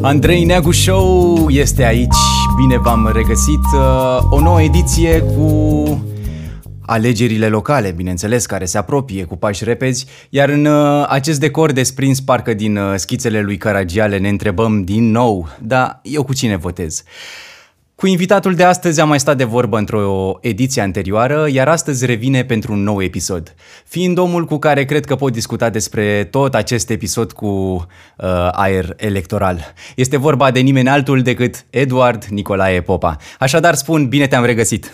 [0.00, 2.16] Andrei Neagu Show este aici,
[2.56, 6.04] bine v-am regăsit, uh, o nouă ediție cu
[6.86, 12.20] alegerile locale, bineînțeles, care se apropie cu pași repezi, iar în uh, acest decor desprins
[12.20, 17.02] parcă din uh, schițele lui Caragiale ne întrebăm din nou, da, eu cu cine votez?
[17.98, 22.44] Cu invitatul de astăzi am mai stat de vorbă într-o ediție anterioară, iar astăzi revine
[22.44, 23.54] pentru un nou episod.
[23.84, 28.94] Fiind omul cu care cred că pot discuta despre tot acest episod cu uh, aer
[28.96, 29.72] electoral.
[29.96, 33.16] Este vorba de nimeni altul decât Eduard Nicolae Popa.
[33.38, 34.90] Așadar spun, bine te-am regăsit!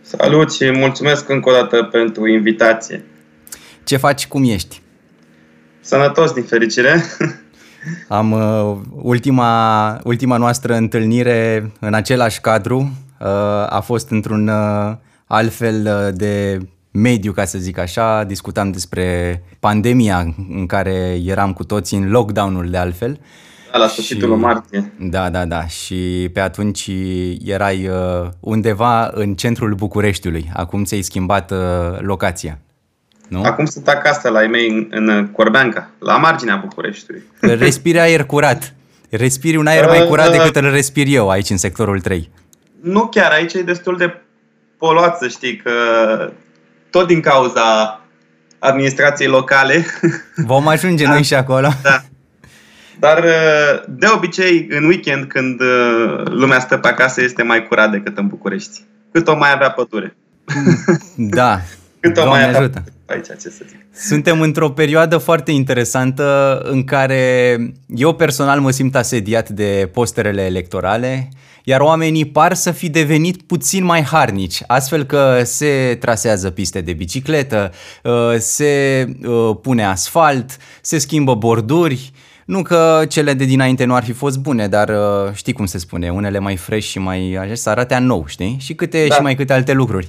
[0.00, 3.04] Salut și mulțumesc încă o dată pentru invitație.
[3.84, 4.82] Ce faci, cum ești?
[5.80, 7.02] Sănătos, din fericire.
[8.08, 12.78] Am uh, ultima, ultima noastră întâlnire în același cadru.
[13.20, 13.26] Uh,
[13.68, 16.58] a fost într-un uh, altfel uh, de
[16.90, 18.24] mediu, ca să zic așa.
[18.24, 23.20] Discutam despre pandemia în care eram cu toții în lockdown-ul de altfel.
[23.72, 24.92] Da, la sfârșitul lui martie.
[25.00, 25.66] Da, da, da.
[25.66, 26.90] Și pe atunci
[27.44, 30.50] erai uh, undeva în centrul Bucureștiului.
[30.52, 31.58] Acum ți-ai schimbat uh,
[31.98, 32.58] locația.
[33.28, 33.42] Nu?
[33.42, 37.22] Acum sunt acasă la ei mei în, în Corbeanca, la marginea Bucureștiului.
[37.40, 38.74] Respiri aer curat.
[39.10, 42.30] Respiri un aer mai curat decât îl respir eu aici în sectorul 3.
[42.80, 44.20] Nu chiar, aici e destul de
[44.78, 45.72] poluat, să știi, că
[46.90, 48.00] tot din cauza
[48.58, 49.84] administrației locale.
[50.36, 51.68] Vom ajunge noi și acolo.
[51.82, 52.02] Da.
[52.98, 53.24] Dar
[53.88, 55.60] de obicei, în weekend, când
[56.24, 58.84] lumea stă pe acasă, este mai curat decât în București.
[59.12, 60.16] Cât o mai avea pădure.
[61.16, 61.60] Da.
[62.04, 62.84] Cât o Doamne mai avea ajută.
[63.06, 63.76] aici, ce să zic.
[63.94, 71.28] Suntem într-o perioadă foarte interesantă în care eu personal mă simt asediat de posterele electorale,
[71.62, 76.92] iar oamenii par să fi devenit puțin mai harnici, astfel că se trasează piste de
[76.92, 82.12] bicicletă, uh, se uh, pune asfalt, se schimbă borduri,
[82.44, 85.78] nu că cele de dinainte nu ar fi fost bune, dar uh, știi cum se
[85.78, 88.56] spune, unele mai fresh și mai așa, să arate a nou, știi?
[88.60, 89.14] Și câte Da.
[89.14, 90.08] și mai câte alte lucruri.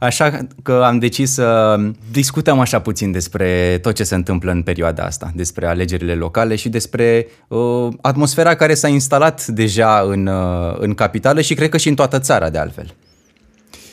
[0.00, 1.76] Așa că am decis să
[2.10, 6.68] discutăm așa puțin despre tot ce se întâmplă în perioada asta, despre alegerile locale și
[6.68, 11.88] despre uh, atmosfera care s-a instalat deja în, uh, în capitală și cred că și
[11.88, 12.94] în toată țara de altfel.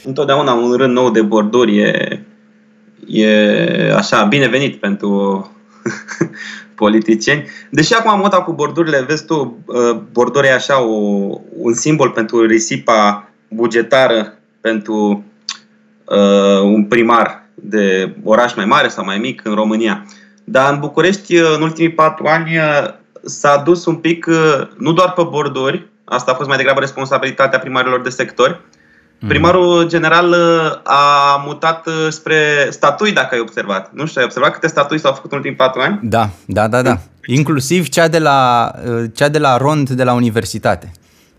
[0.03, 2.25] Întotdeauna un rând nou de borduri e,
[3.07, 5.51] e așa, binevenit pentru
[6.75, 7.45] politicieni.
[7.69, 10.95] Deși acum moda cu bordurile, vezi tu, uh, borduri e așa o,
[11.57, 15.23] un simbol pentru risipa bugetară pentru
[16.05, 20.05] uh, un primar de oraș mai mare sau mai mic în România.
[20.43, 22.93] Dar în București, uh, în ultimii patru ani, uh,
[23.23, 27.59] s-a dus un pic, uh, nu doar pe borduri, asta a fost mai degrabă responsabilitatea
[27.59, 28.59] primarilor de sectori,
[29.27, 33.89] Primarul general uh, a mutat uh, spre statui, dacă ai observat.
[33.93, 35.99] Nu știu, ai observat câte statui s-au făcut în ultimii patru ani?
[36.01, 36.97] Da, da, da, da.
[37.25, 40.91] Inclusiv cea de la, uh, cea de la Rond de la universitate.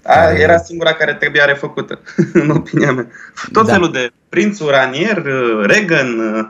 [0.05, 1.99] A, era singura care trebuia refăcută,
[2.33, 3.07] în opinia mea.
[3.53, 3.73] Tot Da.
[3.73, 6.49] felul de prinț Ranier, uh, Reagan, uh,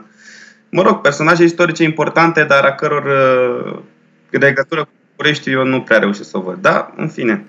[0.69, 3.79] mă rog, personaje istorice importante, dar a căror uh,
[4.29, 6.57] legătură cu București eu nu prea reușesc să o văd.
[6.61, 7.45] Da, în fine.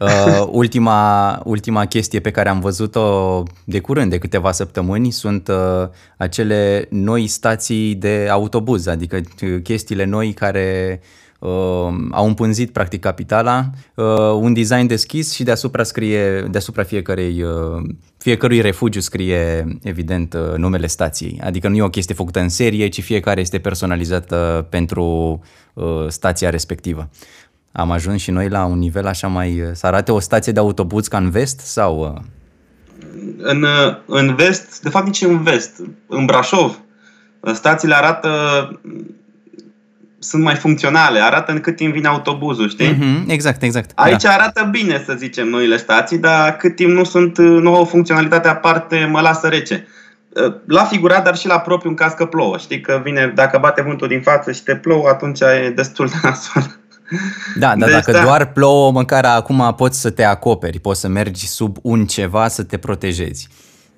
[0.00, 5.88] Uh, ultima, ultima chestie pe care am văzut-o de curând, de câteva săptămâni, sunt uh,
[6.16, 11.00] acele noi stații de autobuz, adică uh, chestiile noi care
[11.38, 11.50] uh,
[12.10, 17.82] au împânzit practic capitala, uh, un design deschis și deasupra scrie, deasupra fiecărei, uh,
[18.18, 21.40] fiecărui refugiu scrie evident uh, numele stației.
[21.44, 25.40] Adică nu e o chestie făcută în serie, ci fiecare este personalizată pentru
[25.74, 27.08] uh, stația respectivă.
[27.72, 29.62] Am ajuns și noi la un nivel așa mai...
[29.72, 32.12] Să arate o stație de autobuz ca în vest sau...
[32.14, 32.20] uh,
[33.38, 36.78] În, uh, în vest, de fapt nici în vest, în Brașov,
[37.40, 38.30] uh, stațiile arată
[40.18, 42.90] sunt mai funcționale, arată în cât timp vine autobuzul, știi?
[42.90, 43.90] Mhm, exact, exact.
[43.94, 44.30] Aici Da.
[44.30, 48.48] arată bine, să zicem, noile stații, dar cât timp nu sunt, nu au o funcționalitate
[48.48, 49.86] aparte, mă lasă rece.
[50.66, 52.58] La figurat, dar și la propriu în caz că plouă.
[52.58, 56.14] Știi că vine, dacă bate vântul din față și te plouă, atunci e destul de
[56.22, 56.79] nasol.
[57.58, 58.22] Da, da, Deci, dacă da.
[58.22, 62.62] doar plouă, măcar acum poți să te acoperi, poți să mergi sub un ceva să
[62.62, 63.48] te protejezi.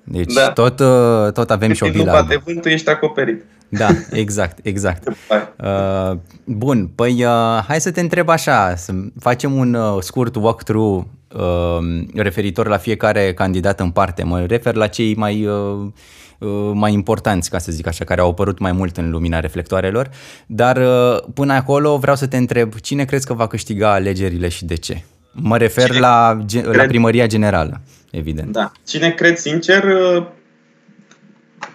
[0.03, 0.51] Deci Da.
[0.51, 2.43] tot, uh, tot avem Cât și o timp nu bilă bate albă.
[2.45, 3.43] vântul, ești acoperit.
[3.69, 5.03] Da, exact, exact.
[5.29, 5.53] Hai.
[6.11, 11.03] Uh, bun, păi uh, hai să te întreb așa, să facem un uh, scurt walkthrough
[11.33, 14.23] uh, referitor la fiecare candidat în parte.
[14.23, 15.87] Mă refer la cei mai, uh, uh,
[16.73, 20.09] mai importanți, ca să zic așa, care au apărut mai mult în lumina reflectoarelor.
[20.45, 24.65] Dar uh, până acolo vreau să te întreb, cine crezi că va câștiga alegerile și
[24.65, 25.03] de ce?
[25.31, 27.81] Mă refer Cine la, ge- la cred- primăria generală,
[28.11, 28.51] evident.
[28.51, 28.71] Da.
[28.87, 30.23] Cine cred sincer, uh,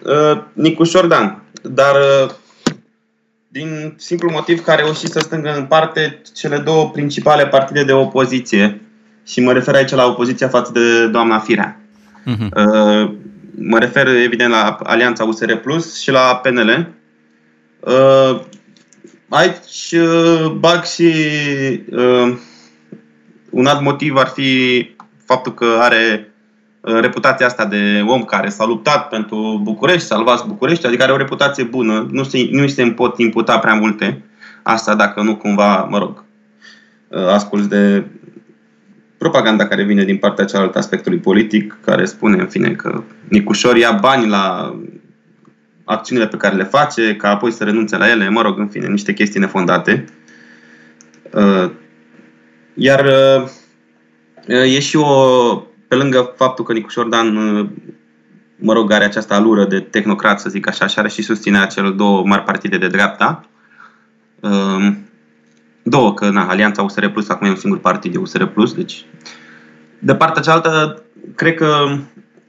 [0.02, 1.42] uh, Nicu Șordan.
[1.62, 2.30] Dar uh,
[3.48, 7.92] din simplu motiv că a reușit să stângă în parte cele două principale partide de
[7.92, 8.80] opoziție.
[9.26, 11.80] Și mă refer aici la opoziția față de doamna Firea.
[12.26, 12.48] Uh-huh.
[13.60, 16.88] Mă refer evident la Alianța USR Plus și la PNL.
[17.80, 18.40] Uh,
[19.28, 21.12] aici uh, bag și
[23.50, 24.82] un alt motiv ar fi
[25.24, 26.32] faptul că are
[26.80, 31.64] reputația asta de om care s-a luptat pentru București, salvați București, adică are o reputație
[31.64, 34.24] bună, nu se, nu se pot imputa prea multe.
[34.62, 36.24] Asta dacă nu cumva, mă rog,
[37.32, 38.04] asculți de
[39.18, 43.92] propaganda care vine din partea cealaltă aspectului politic, care spune, în fine, că Nicușor ia
[43.92, 44.76] bani la
[45.84, 48.86] acțiunile pe care le face, ca apoi să renunțe la ele, mă rog, în fine,
[48.86, 50.04] niște chestii nefondate.
[52.74, 53.06] Iar
[54.46, 57.68] e și o pe lângă faptul că Nicușor Dan, uh,
[58.56, 61.90] mă rog, are această alură de tehnocrat, să zic așa, și are și susținerea celor
[61.92, 63.44] două mari partide de dreapta,
[64.40, 65.07] um,
[65.88, 69.04] două, că na, Alianța USR Plus acum e un singur partid de USR Plus, deci
[69.98, 71.02] de partea cealaltă,
[71.34, 71.86] cred că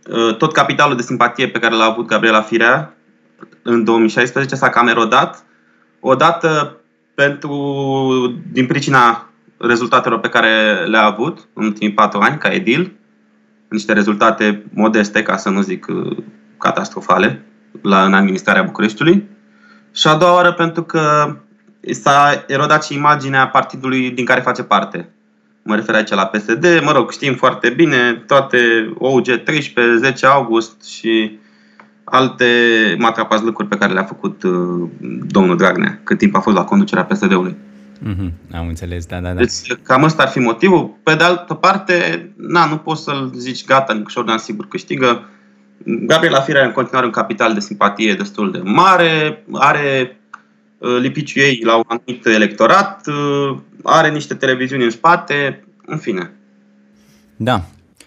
[0.10, 2.94] uh, tot capitalul de simpatie pe care l-a avut Gabriela Firea
[3.62, 5.46] în 2016 s-a cam erodat,
[6.00, 6.78] odată
[7.16, 12.92] pentru, din pricina rezultatelor pe care le-a avut în ultimii patru ani ca edil,
[13.68, 16.18] niște rezultate modeste, ca să nu zic uh,
[16.58, 17.46] catastrofale,
[17.82, 19.28] la, în administrarea Bucureștiului.
[19.94, 21.36] Și a doua oară pentru că
[21.92, 25.10] s-a erodat și imaginea partidului din care face parte.
[25.64, 28.58] Mă refer aici la PSD, mă rog, știm foarte bine toate
[28.98, 31.40] OUG 13, 10 august și
[32.04, 32.46] alte
[32.98, 34.90] matrapazlăcuri pe care le-a făcut uh,
[35.28, 37.56] domnul Dragnea cât timp a fost la conducerea PSD-ului.
[38.00, 39.40] Mm-hmm, am înțeles, da, da, da.
[39.40, 40.98] Deci cam ăsta ar fi motivul.
[41.04, 45.30] Pe de altă parte, na, nu poți să-l zici gata, Nicușor Dan sigur câștigă.
[45.84, 50.19] Gabriel Afirea are în continuare un capital de simpatie destul de mare, are
[50.80, 56.31] uh, lipiciul ei la un anumit electorat, uh, are niște televiziuni în spate, în fine.
[57.36, 57.66] Da,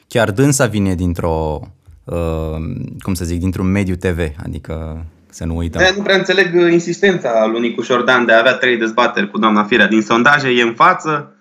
[0.08, 1.60] chiar dânsa vine dintr-o,
[2.04, 2.56] uh,
[2.98, 5.82] cum să zic, dintr-un mediu TV, adică să nu uităm.
[5.82, 9.38] De nu prea înțeleg uh, insistența lui Nicu Șordan de a avea trei dezbateri cu
[9.38, 9.86] doamna Firea.
[9.86, 11.34] Din sondaje e în față,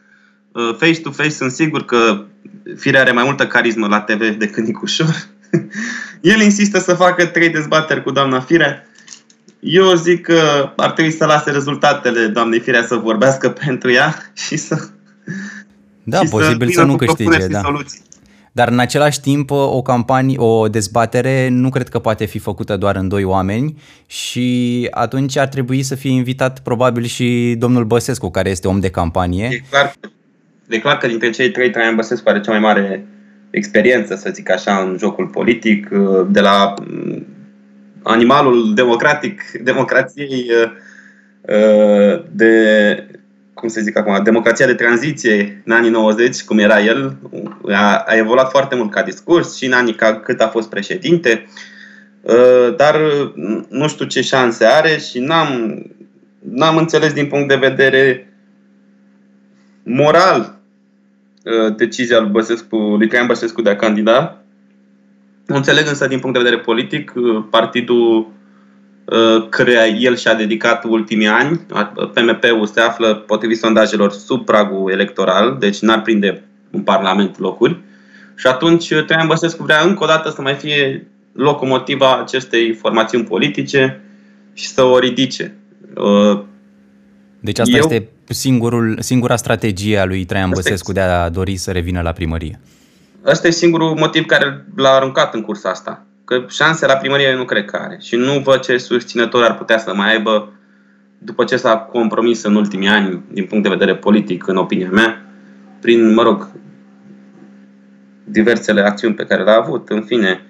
[0.51, 2.25] uh, face-to-face sunt sigur că
[2.77, 5.27] Firea are mai multă carismă la TV decât Nicușor.
[6.21, 8.85] El insistă să facă trei dezbateri cu doamna Firea.
[9.61, 14.57] Eu zic că ar trebui să lase rezultatele doamnei Firea să vorbească pentru ea și
[14.57, 14.87] să
[16.03, 17.59] da, și posibil să, să nu câștige, da.
[17.59, 18.01] Soluții.
[18.51, 22.95] Dar în același timp o campanie, o dezbatere nu cred că poate fi făcută doar
[22.95, 28.49] în doi oameni și atunci ar trebui să fie invitat probabil și domnul Băsescu, care
[28.49, 29.47] este om de campanie.
[29.51, 29.93] E clar,
[30.67, 33.05] e clar că dintre cei trei, Traian Băsescu are cea mai mare
[33.49, 35.89] experiență, să zic așa, în jocul politic,
[36.27, 37.25] de la mm,
[38.03, 40.51] animalul democratic, democrației
[42.31, 42.51] de
[43.61, 47.17] cum să zic acum, democrația de tranziție în anii 90, cum era el,
[47.67, 51.45] a, a evoluat foarte mult ca discurs și în anii ca, cât a fost președinte,
[52.21, 52.99] uh, dar
[53.69, 55.81] nu știu ce șanse are și n-am,
[56.39, 58.33] n-am înțeles din punct de vedere
[59.83, 60.59] moral
[61.43, 64.40] uh, decizia lui, Băsescu, lui Traian Băsescu de a candida.
[65.45, 68.31] Nu înțeleg însă din punct de vedere politic, uh, partidul
[69.11, 71.59] Uh, căreia el și-a dedicat ultimii ani.
[72.13, 77.79] PMP-ul se află, potrivit sondajelor, sub pragul electoral, deci n-ar prinde în Parlament locuri.
[78.35, 83.23] Și atunci uh, Traian Băsescu vrea încă o dată să mai fie locomotiva acestei formațiuni
[83.23, 84.01] politice
[84.53, 85.55] și să o ridice.
[85.95, 86.39] Uh,
[87.39, 91.71] deci asta Eu, este singurul, singura strategie a lui Traian Băsescu de a dori să
[91.71, 92.59] revină la primărie.
[93.25, 96.05] Asta e singurul motiv care l-a aruncat în cursa asta.
[96.25, 97.97] Că șanse la primărie nu cred că are.
[98.01, 100.53] Și nu văd ce susținători ar putea să mai aibă
[101.17, 105.25] după ce s-a compromis în ultimii ani, din punct de vedere politic, în opinia mea,
[105.81, 106.47] prin, mă rog,
[108.23, 110.45] diversele acțiuni pe care le-a avut, în fine.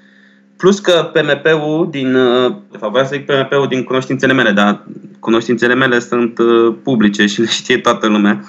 [0.58, 2.12] Plus că PMP-ul din,
[2.72, 4.86] de fapt vreau să zic PMP-ul din cunoștințele mele, dar
[5.20, 8.44] cunoștințele mele sunt uh, publice și le știe toată lumea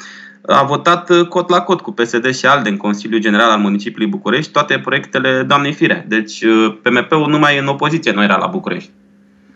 [0.47, 4.11] a votat uh, cot la cot cu PSD și ALDE în Consiliul General al Municipiului
[4.11, 6.05] București toate proiectele doamnei Firea.
[6.09, 8.91] Deci uh, PMP-ul numai în opoziție nu era la București.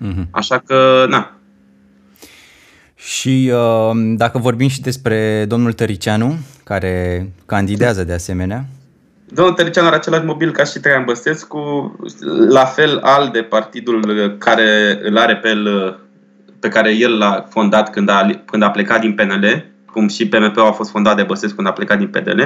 [0.05, 0.31] Mm-hmm.
[0.31, 1.31] Așa că, na.
[2.95, 8.64] Și uh, dacă vorbim și despre domnul Tăricianu, care candidează de asemenea.
[9.28, 11.95] Domnul Tăricianu are același mobil ca și Traian Băsescu,
[12.49, 15.99] la fel al de partidul care îl are pe el,
[16.61, 19.64] pe care el l-a fondat când a, când a plecat din PNL,
[19.97, 22.43] cum și PMP-ul a fost fondat de Băsescu când a plecat din PDL,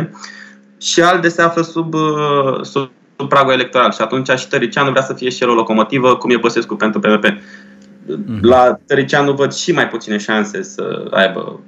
[0.80, 2.90] și ALDE se află sub, uh, sub
[3.28, 6.36] pragul electoral și atunci și Tăricianu vrea să fie și el o locomotivă, cum e
[6.36, 7.26] Băsescu pentru PMP.
[7.26, 8.40] Mm-hmm.
[8.40, 11.60] La Tăricianu văd și mai puține șanse să aibă,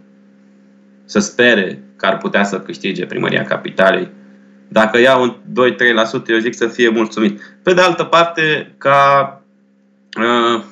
[1.04, 4.10] să spere că ar putea să câștige primăria capitalei.
[4.68, 7.40] Dacă ia un 2-3%, eu zic să fie mulțumit.
[7.62, 9.40] Pe de altă parte, ca
[10.18, 10.62] uh,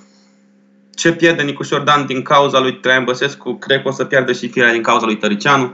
[0.94, 4.48] ce pierde Nicușor Dan din cauza lui Traian Băsescu, cred că o să pierdă și
[4.48, 5.72] firea din cauza lui Tăricianu.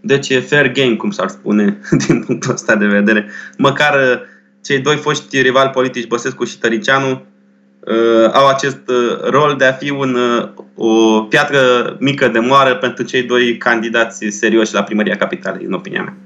[0.00, 3.30] Deci e fair game, cum s-ar spune, din punctul ăsta de vedere.
[3.58, 4.20] Măcar uh,
[4.64, 7.10] cei doi foști rivali politici, Băsescu și Tăricianu,
[7.80, 12.74] uh, au acest uh, rol de a fi un, uh, o piatră mică de moară
[12.74, 16.16] pentru cei doi candidați serioși la primăria capitalei, în opinia mea.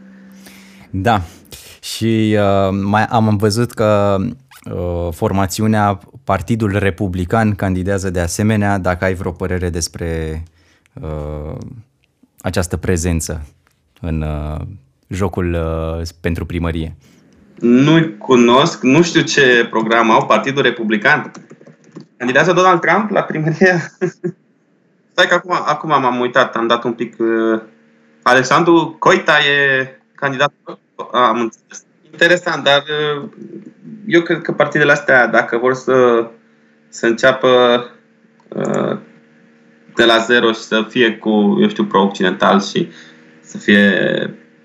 [0.90, 1.22] Da,
[1.82, 4.26] și uh, mai am văzut că uh,
[5.10, 10.42] formațiunea Partidul Republican candidează de asemenea, dacă ai vreo părere despre
[10.92, 11.56] uh,
[12.40, 13.46] această prezență
[14.00, 14.60] în uh,
[15.06, 16.94] jocul uh, pentru primărie.
[17.58, 21.30] Nu-i cunosc, nu știu ce program au, Partidul Republican.
[22.16, 23.92] Candidează Donald Trump la primărie?
[25.12, 27.16] Stai că acum, acum m-am uitat, am dat un pic...
[27.18, 27.60] Uh,
[28.22, 30.52] Alexandru Coita e candidat.
[31.12, 31.84] Am înțeles.
[32.10, 32.84] Interesant, dar
[33.16, 33.28] uh,
[34.06, 36.26] eu cred că partidele astea, dacă vor să,
[36.88, 37.48] să înceapă
[38.48, 38.98] uh,
[39.94, 42.88] de la zero și să fie cu, eu știu, pro-occidental și
[43.40, 43.94] să fie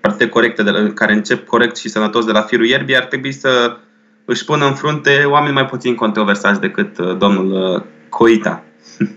[0.00, 3.32] partide corecte, de la, care încep corect și sănătos de la firul ierbii, ar trebui
[3.32, 3.76] să
[4.24, 8.62] își pună în frunte oameni mai puțin controversați decât uh, domnul uh, Coita.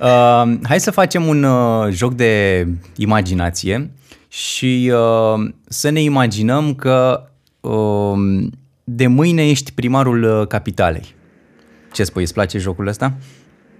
[0.00, 3.90] Uh, hai să facem un uh, joc de imaginație
[4.28, 7.29] și uh, să ne imaginăm că uh,
[8.84, 11.14] de mâine ești primarul uh, capitalei.
[11.92, 13.12] Ce spui, îți place jocul ăsta?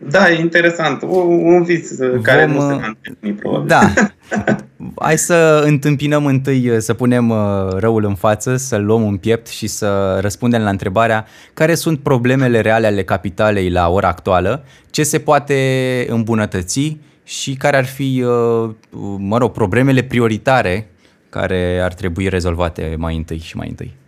[0.09, 1.03] Da, e interesant.
[1.03, 3.67] Un vis Vom, care nu se va întâlni, probabil.
[3.67, 3.93] Da.
[5.05, 7.35] Hai să întâmpinăm întâi, să punem
[7.77, 12.61] răul în față, să-l luăm în piept și să răspundem la întrebarea care sunt problemele
[12.61, 18.25] reale ale capitalei la ora actuală, ce se poate îmbunătăți și care ar fi,
[19.17, 20.91] mă rog, problemele prioritare
[21.31, 23.99] care ar trebui rezolvate mai întâi și mai întâi.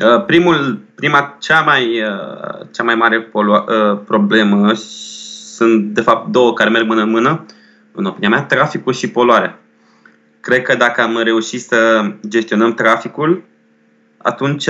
[0.00, 6.30] Uh, primul, prima, cea mai, uh, cea mai mare polua, uh, problemă sunt, de fapt,
[6.30, 7.44] două care merg mână în mână,
[7.92, 9.58] în opinia mea, traficul și poluarea.
[10.40, 13.42] Cred că dacă am reușit să gestionăm traficul,
[14.16, 14.68] atunci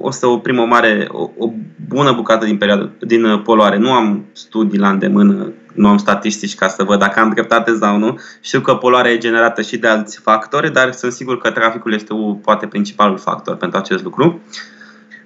[0.00, 1.50] o să oprim o mare, o, o
[1.88, 3.76] bună bucată din, perioadă, din poluare.
[3.76, 7.96] Nu am studii la îndemână nu am statistici ca să văd dacă am dreptate sau
[7.96, 8.18] nu.
[8.40, 12.14] Știu că poluarea e generată și de alți factori, dar sunt sigur că traficul este
[12.42, 14.40] poate principalul factor pentru acest lucru.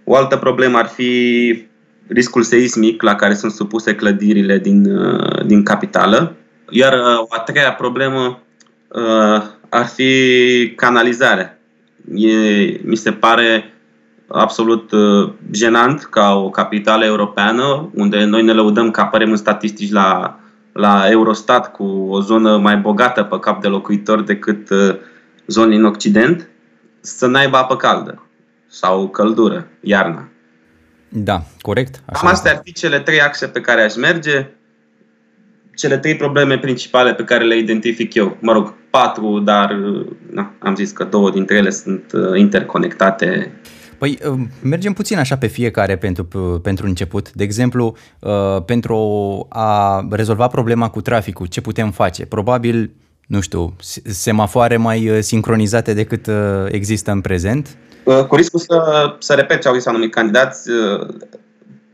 [0.05, 1.65] O altă problemă ar fi
[2.09, 6.37] riscul seismic la care sunt supuse clădirile din, uh, din capitală.
[6.71, 8.41] Iar uh, o a treia problemă
[8.89, 11.59] uh, ar fi canalizarea.
[12.15, 12.31] E,
[12.83, 13.76] mi se pare
[14.29, 19.93] absolut uh, jenant ca o capitală europeană, unde noi ne lăudăm că apărem în statistici
[19.93, 20.39] la,
[20.73, 24.97] la Eurostat cu o zonă mai bogată pe cap de locuitor decât uh,
[25.47, 26.49] zone în Occident,
[27.01, 28.27] să n-aibă apă caldă
[28.69, 30.29] sau căldură, iarna.
[31.09, 32.03] Da, corect.
[32.07, 34.47] Așa Cam astea ar fi cele trei axe pe care aș merge,
[35.75, 38.37] cele trei probleme principale pe care le identific eu.
[38.41, 43.53] Mă rog, patru, dar uh, na, am zis că două dintre ele sunt interconectate
[43.99, 46.25] Păi um, mergem puțin așa pe fiecare pentru,
[46.63, 47.33] pentru început.
[47.33, 48.97] De exemplu, uh, pentru
[49.49, 52.27] a rezolva problema cu traficul, ce putem face?
[52.27, 52.91] Probabil,
[53.27, 56.35] nu știu, semafoare mai uh, sincronizate decât uh,
[56.69, 57.77] există în prezent?
[58.29, 58.81] Cu riscul să,
[59.19, 60.71] să repet ce au zis anumit candidați,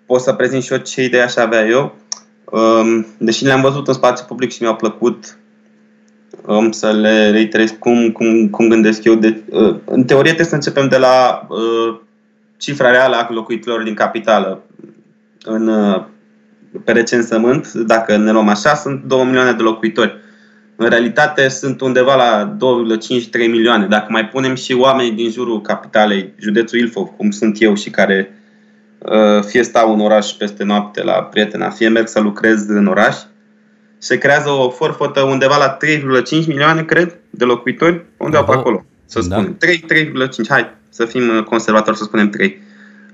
[0.06, 1.96] pot să prezint și eu ce idei aș avea eu.
[2.44, 5.38] Um, deși le-am văzut în spațiu public și mi-au plăcut,
[6.46, 9.14] am să le reiterez cum, cum, cum gândesc eu.
[9.14, 12.00] De, uh, în teorie trebuie să începem de la uh,
[12.56, 14.62] cifra reală a locuitorilor din capitală.
[15.44, 16.02] În, uh,
[16.84, 20.20] pe recensământ, dacă ne luăm așa, sunt 2 milioane de locuitori.
[20.76, 23.86] În realitate sunt undeva la 2,5-3 milioane.
[23.86, 28.38] Dacă mai punem și oamenii din jurul capitalei, județul Ilfov, cum sunt eu și care
[28.98, 33.16] uh, fie stau în oraș peste noapte la prietena, fie merg să lucrez în oraș,
[34.02, 39.18] se creează o forfotă undeva la 3,5 milioane, cred, de locuitori, undeva pe acolo, să
[39.18, 39.34] da.
[39.34, 39.56] spunem.
[39.56, 40.12] 3, 3,5,
[40.48, 42.62] hai să fim uh, conservatori, să spunem 3.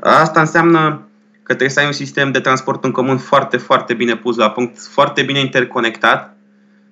[0.00, 1.08] Asta înseamnă
[1.42, 4.50] că trebuie să ai un sistem de transport în comun foarte, foarte bine pus la
[4.50, 6.36] punct, foarte bine interconectat,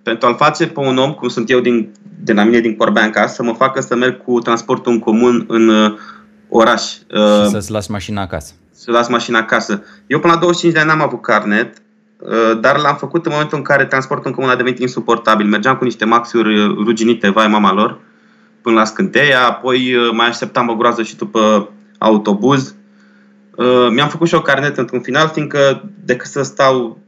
[0.03, 3.27] pentru a-l face pe un om, cum sunt eu din, de la mine din Corbeanca,
[3.27, 5.99] să mă facă să merg cu transportul în comun în uh,
[6.49, 6.83] oraș.
[6.83, 8.53] Și uh, să-ți las mașina acasă.
[8.73, 9.83] Să las mașina acasă.
[10.07, 11.86] Eu până la 25 de ani n-am avut carnet, Uh,
[12.61, 15.47] dar l-am făcut în momentul în care transportul în comun a devenit insuportabil.
[15.47, 17.99] Mergeam cu niște maxiuri uh, ruginite, vai mama lor,
[18.63, 22.75] până la Scânteia, apoi uh, mai așteptam o groază și după autobuz.
[23.57, 26.99] Uh, mi-am făcut și o carnet într-un final, fiindcă decât să stau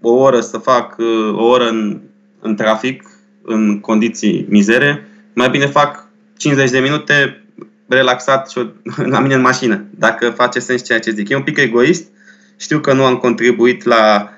[0.00, 2.00] o oră să fac uh, o oră în,
[2.40, 3.02] în trafic,
[3.42, 7.44] în condiții mizere, mai bine fac 50 de minute
[7.88, 8.58] relaxat și
[9.14, 11.28] la mine în mașină, dacă face sens ceea ce zic.
[11.28, 12.08] E un pic egoist,
[12.56, 14.30] știu că nu am contribuit la,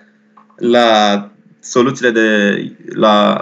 [0.58, 2.56] la soluțiile de
[2.94, 3.40] la,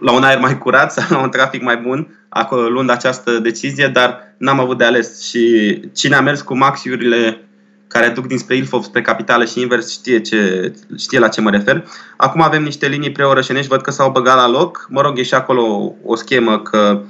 [0.00, 3.86] la un aer mai curat sau la un trafic mai bun, acolo luând această decizie,
[3.86, 7.48] dar n-am avut de ales și cine a mers cu maxiurile
[7.88, 11.84] care duc dinspre Ilfov spre capitală și invers știe, ce, știe la ce mă refer.
[12.16, 14.86] Acum avem niște linii preorășenești, văd că s-au băgat la loc.
[14.90, 17.02] Mă rog, e și acolo o schemă că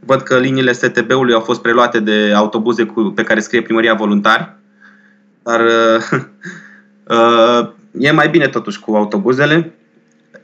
[0.00, 4.56] văd că liniile STB-ului au fost preluate de autobuze cu, pe care scrie primăria voluntari.
[5.42, 6.20] Dar uh,
[7.08, 9.74] uh, e mai bine totuși cu autobuzele.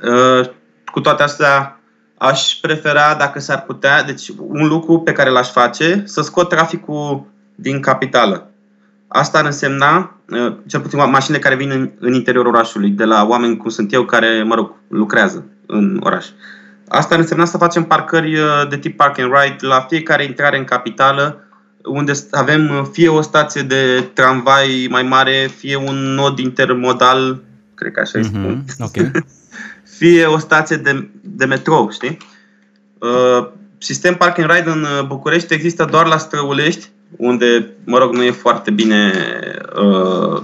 [0.05, 0.49] Uh,
[0.93, 1.81] cu toate astea,
[2.19, 7.27] aș prefera, dacă s-ar putea, deci un lucru pe care l-aș face, să scot traficul
[7.55, 8.51] din capitală.
[9.09, 13.27] Asta ar însemna, uh, cel puțin mașinile care vin în, în interiorul orașului, de la
[13.27, 16.27] oameni cum sunt eu, care, mă rog, lucrează în oraș.
[16.89, 20.59] Asta ar însemna să facem parcări uh, de tip park and ride la fiecare intrare
[20.59, 21.45] în capitală,
[21.85, 27.43] unde avem uh, fie o stație de tramvai mai mare, fie un nod intermodal,
[27.75, 28.25] cred că așa mm-hmm.
[28.25, 28.65] spun.
[28.79, 29.11] Okay.
[29.99, 32.19] fie o stație de, de metrou, știi?
[32.99, 38.15] Uh, sistem park and ride în uh, București există doar la Străulești, unde, mă rog,
[38.15, 39.13] nu e foarte bine
[39.77, 40.43] uh,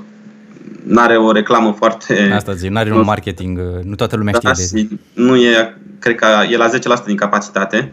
[0.86, 2.30] n-are o reclamă foarte...
[2.34, 6.14] Asta zic, n-are un marketing, uh, nu toată lumea da, știe de Nu e, cred
[6.14, 6.70] că e la
[7.02, 7.92] 10% din capacitate.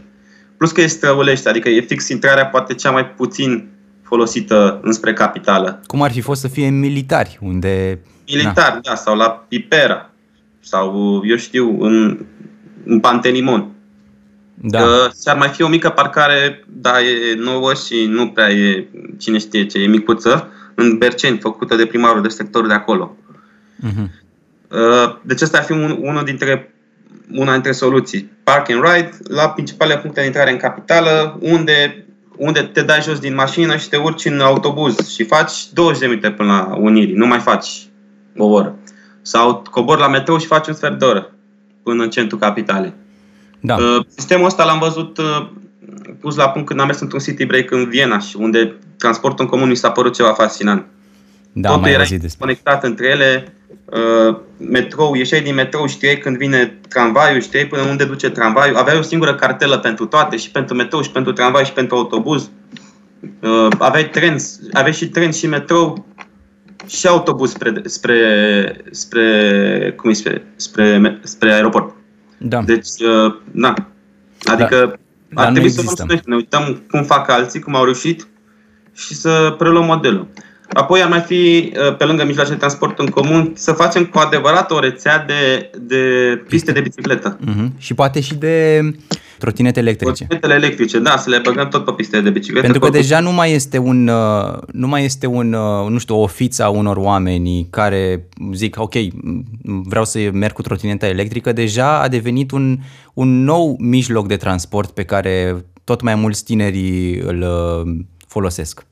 [0.63, 3.70] Plus că e străulește, adică e fix intrarea poate cea mai puțin
[4.03, 5.82] folosită înspre capitală.
[5.86, 8.00] Cum ar fi fost să fie militari, unde...
[8.27, 10.10] Militari, da, sau la Pipera,
[10.60, 12.25] sau, eu știu, în,
[12.86, 13.72] în Pantelimon.
[14.53, 14.79] Da.
[14.79, 19.38] Că ar mai fi o mică parcare, da, e nouă și nu prea e, cine
[19.38, 23.15] știe ce, e micuță, în Berceni, făcută de primarul de sector de acolo.
[23.88, 24.08] Uh-huh.
[25.22, 26.73] Deci asta ar fi un, unul dintre,
[27.32, 28.32] una dintre soluții.
[28.43, 32.06] Park and ride la principalele puncte de intrare în capitală, unde,
[32.38, 36.08] unde te dai jos din mașină și te urci în autobuz și faci 20 de
[36.08, 37.69] minute până la Unirii, nu mai faci
[38.38, 38.76] o oră.
[39.21, 41.32] Sau cobor la metrou și faci un sfert de oră
[41.84, 42.93] până în centrul capitalei.
[43.60, 43.76] Da.
[43.76, 45.49] Uh, sistemul ăsta l-am văzut uh,
[46.19, 49.49] pus la punct când am mers într-un city break în Viena și unde transportul în
[49.49, 50.86] comun mi s-a părut ceva fascinant.
[51.52, 52.04] Da, Totul era
[52.39, 53.54] conectat între ele,
[53.86, 58.98] uh, metrou, ieșeai din metrou, știai când vine tramvaiul, știai până unde duce tramvaiul, aveai
[58.98, 62.50] o singură cartelă pentru toate, și pentru metrou, și pentru tramvai, și pentru autobuz.
[63.40, 64.36] Uh, aveai tren,
[64.72, 66.06] aveai și tren și metrou
[66.88, 71.96] și autobuz spre, spre, spre, cum spre, spre, spre aeroport.
[72.38, 72.62] Da.
[72.62, 73.74] Deci, uh, na.
[74.44, 75.42] Adică da.
[75.42, 78.28] ar trebui să ne uităm cum fac alții, cum au reușit
[78.94, 80.28] și să preluăm modelul.
[80.74, 84.18] Apoi ar mai fi, uh, pe lângă mijloace de transport în comun, să facem cu
[84.18, 85.98] adevărat o rețea de, de
[86.48, 87.40] piste de bicicletă.
[87.40, 87.78] Uh-huh.
[87.78, 88.82] Și poate și de
[89.38, 90.26] trotinete electrice.
[90.26, 92.62] Trotinetele electrice, da, să le băgăm tot pe piste de bicicletă.
[92.62, 96.22] Pentru că deja nu mai este un, uh, nu mai este un, uh, nu știu,
[96.22, 98.94] o fiță a unor oameni care zic, ok,
[99.64, 102.78] vreau să merg cu trotineta electrică, deja a devenit un,
[103.14, 107.46] un nou mijloc de transport pe care tot mai mulți tinerii îl
[108.28, 108.86] folosesc.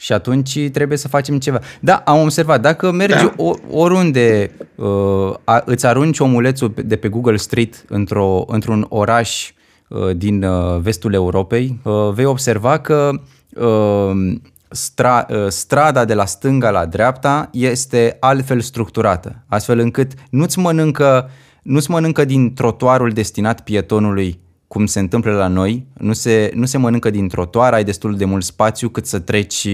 [0.00, 1.60] Și atunci trebuie să facem ceva.
[1.80, 3.34] Da, am observat, dacă mergi da.
[3.70, 9.52] oriunde, uh, a, îți arunci omulețul de pe Google Street într-o, într-un oraș
[9.88, 13.10] uh, din uh, vestul Europei, uh, vei observa că
[13.54, 14.36] uh,
[14.68, 21.30] stra, uh, strada de la stânga la dreapta este altfel structurată, astfel încât nu-ți mănâncă,
[21.62, 26.78] nu-ți mănâncă din trotuarul destinat pietonului cum se întâmplă la noi, nu se, nu se
[26.78, 29.68] mănâncă din trotuar, ai destul de mult spațiu cât să treci,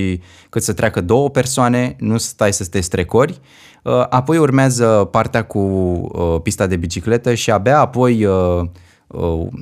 [0.49, 3.41] cât să treacă două persoane, nu stai să te strecori.
[3.83, 8.67] Uh, apoi urmează partea cu uh, pista de bicicletă și abia apoi uh,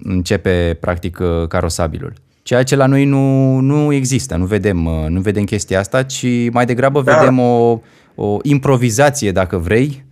[0.03, 1.19] începe practic
[1.49, 2.13] carosabilul.
[2.43, 4.77] Ceea ce la noi nu, nu există, nu vedem,
[5.09, 7.17] nu vedem chestia asta, ci mai degrabă da.
[7.17, 7.81] vedem o,
[8.15, 10.05] o improvizație, dacă vrei,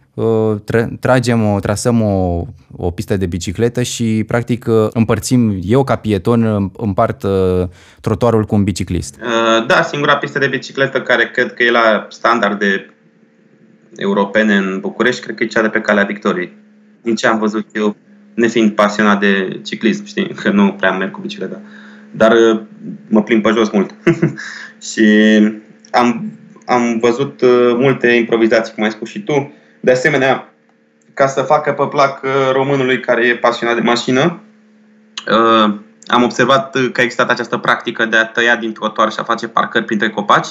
[1.00, 2.44] tragem, o, trasăm o,
[2.76, 7.68] o pistă de bicicletă și practic împărțim, eu ca pieton împart uh,
[8.00, 9.20] trotuarul cu un biciclist.
[9.22, 12.94] Uh, da, singura pistă de bicicletă care cred că e la standarde
[13.96, 16.52] europene în București, cred că e cea de pe Calea Victoriei.
[17.02, 17.96] Din ce am văzut eu,
[18.35, 21.61] nefiind pasionat de ciclism, știi, că nu prea merg cu bicicleta.
[22.11, 22.61] Dar uh,
[23.09, 23.94] mă plimb pe jos mult.
[24.92, 25.06] și
[25.90, 26.33] am,
[26.66, 27.40] am văzut
[27.78, 30.53] multe improvizații, cum ai spus și tu, de asemenea,
[31.14, 34.40] ca să facă pe plac uh, românului care e pasionat de mașină,
[35.31, 35.75] uh,
[36.07, 39.49] am observat că a existat această practică de a tăia din trotuar și a face
[39.49, 40.49] parcări printre copaci.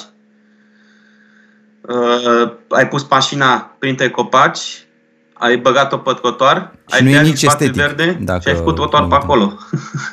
[1.80, 4.84] uh, ai pus mașina printre copaci,
[5.32, 8.48] ai băgat-o pe trotuar, Și ai nu e tăiat nici spațiu estetic, verde dacă și
[8.48, 9.30] ai făcut trotuar nu pe uităm.
[9.30, 9.58] acolo.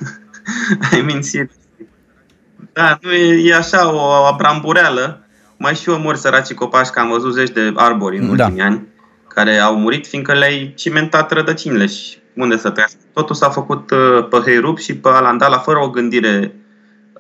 [0.92, 1.52] ai mințit.
[2.74, 4.00] Da, nu e, e așa o
[4.34, 5.22] abrambureală.
[5.58, 8.44] Mai și omori săracii copaci, că am văzut zeci de arbori în Da.
[8.44, 8.88] ultimii ani,
[9.38, 12.98] care au murit fiindcă le-ai cimentat rădăcinile și unde să trăiască.
[13.14, 16.56] Totul s-a făcut uh, pe heirup și pe alandala, fără o gândire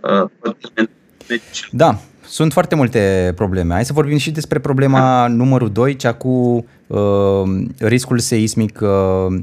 [0.01, 0.89] uh, pe termen
[1.29, 1.41] mediu.
[1.71, 3.73] Da, sunt foarte multe probleme.
[3.73, 7.43] Hai să vorbim și despre problema numărul 2, cea cu uh,
[7.79, 9.39] riscul seismic uh,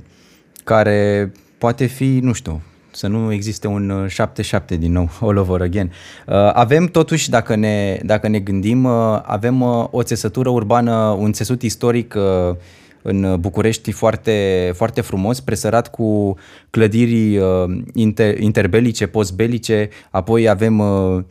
[0.65, 2.63] care poate fi, nu știu,
[2.95, 4.29] să nu existe un uh,
[4.75, 5.93] 7-7 din nou, all over again.
[6.27, 11.33] Uh, avem totuși, dacă ne, dacă ne gândim, uh, avem uh, o țesătură urbană, un
[11.33, 12.57] țesut istoric uh,
[13.03, 16.37] în București foarte, foarte frumos, presărat cu
[16.71, 17.47] clădiri uh,
[17.93, 21.23] inter, interbelice, postbelice, apoi avem uh,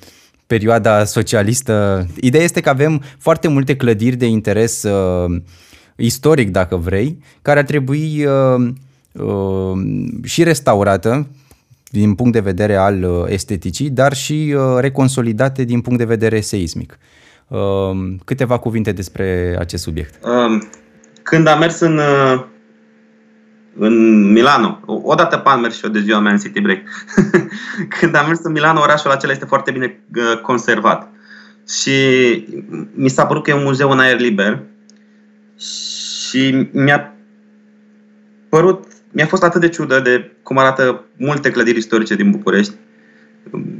[0.48, 2.08] perioada socialistă.
[2.22, 5.42] Ideea este că avem foarte multe clădiri de interes uh,
[5.96, 8.70] istoric, dacă vrei, care ar trebui uh,
[9.12, 9.80] uh,
[10.24, 11.28] și restaurată
[11.94, 16.40] din punct de vedere al uh, esteticii, dar și uh, reconsolidate din punct de vedere
[16.40, 16.98] seismic.
[17.48, 17.60] Uh,
[18.26, 20.26] câteva cuvinte despre acest subiect.
[20.26, 20.64] Um,
[21.24, 22.44] Când am mers în, uh,
[23.78, 26.80] în Milano, o- odată pe an mers și eu de ziua mea în City Break,
[28.00, 31.10] când am mers în Milano, orașul acela este foarte bine uh, conservat.
[31.80, 31.92] Și
[32.94, 34.64] mi s-a părut că e un muzeu în aer liber
[35.58, 37.14] și mi-a
[38.50, 42.74] părut, mi-a fost atât de ciudă de cum arată multe clădiri istorice din București.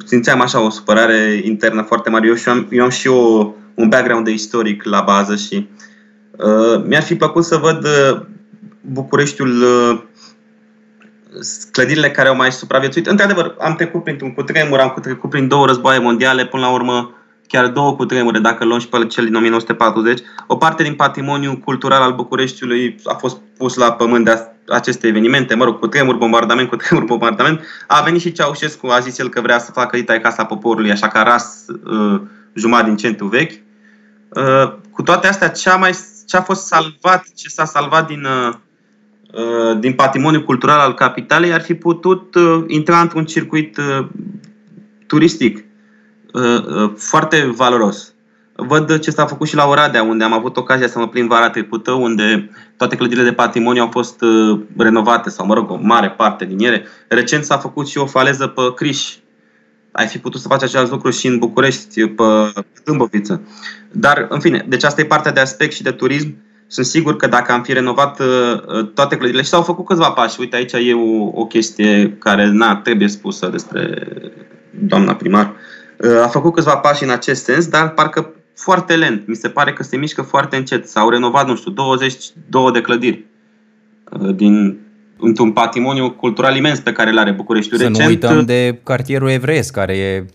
[0.06, 2.28] Simțeam așa o supărare internă foarte mare.
[2.28, 5.70] Eu, și am, eu am și o, un background de istoric la bază și
[6.32, 8.22] uh, mi-ar fi plăcut să văd uh,
[8.82, 10.02] Bucureștiul, uh,
[11.72, 13.08] clădirile care au mai supraviețuit.
[13.08, 17.16] Într-adevăr, am trecut printr-un cutremur, am trecut prin două războaie mondiale, până la urmă
[17.48, 20.22] chiar două cutremure, dacă luăm și pe cel din 1940.
[20.48, 25.08] O parte din patrimoniul cultural al Bucureștiului a fost pus la pământ de as- aceste
[25.08, 27.62] evenimente, mă rog, cu tremur, bombardament, cu tremur, bombardament.
[27.88, 31.08] A venit și Ceaușescu, a zis el că vrea să facă Italia Casa Poporului, așa
[31.08, 32.22] că a ras uh,
[32.54, 33.52] jumătate din centru vechi.
[34.30, 35.92] Uh, cu toate astea, ce a, mai,
[36.28, 38.54] ce a fost salvat, ce s-a salvat din, uh,
[39.34, 44.08] uh, din patrimoniul cultural al capitalei ar fi putut uh, intra într-un circuit uh,
[45.08, 45.66] turistic
[46.34, 48.13] uh, uh, foarte valoros.
[48.56, 51.50] Văd ce s-a făcut și la Oradea, unde am avut ocazia să mă plimb vara
[51.50, 56.10] trecută, unde toate clădirile de patrimoniu au fost uh, renovate, sau mă rog, o mare
[56.10, 56.86] parte din ele.
[57.08, 59.14] Recent s-a făcut și o faleză pe Criș.
[59.92, 62.24] Ai fi putut să faci același lucru și în București, pe
[62.84, 63.42] Tâmboviță.
[63.92, 66.36] Dar, în fine, deci asta e partea de aspect și de turism.
[66.68, 70.40] Sunt sigur că dacă am fi renovat uh, toate clădirile și s-au făcut câțiva pași,
[70.40, 74.08] uite aici e o, o chestie care na, trebuie spusă despre
[74.70, 75.54] doamna primar,
[75.98, 79.28] uh, a făcut câțiva pași în acest sens, dar parcă foarte lent.
[79.28, 80.88] Mi se pare că se mișcă foarte încet.
[80.88, 83.26] S-au renovat, nu știu, 22 de clădiri
[84.20, 84.80] uh, din,
[85.20, 87.80] într-un patrimoniu cultural imens pe care îl are Bucureștiul.
[87.80, 90.26] Să nu Recent, uităm de cartierul evreiesc, care e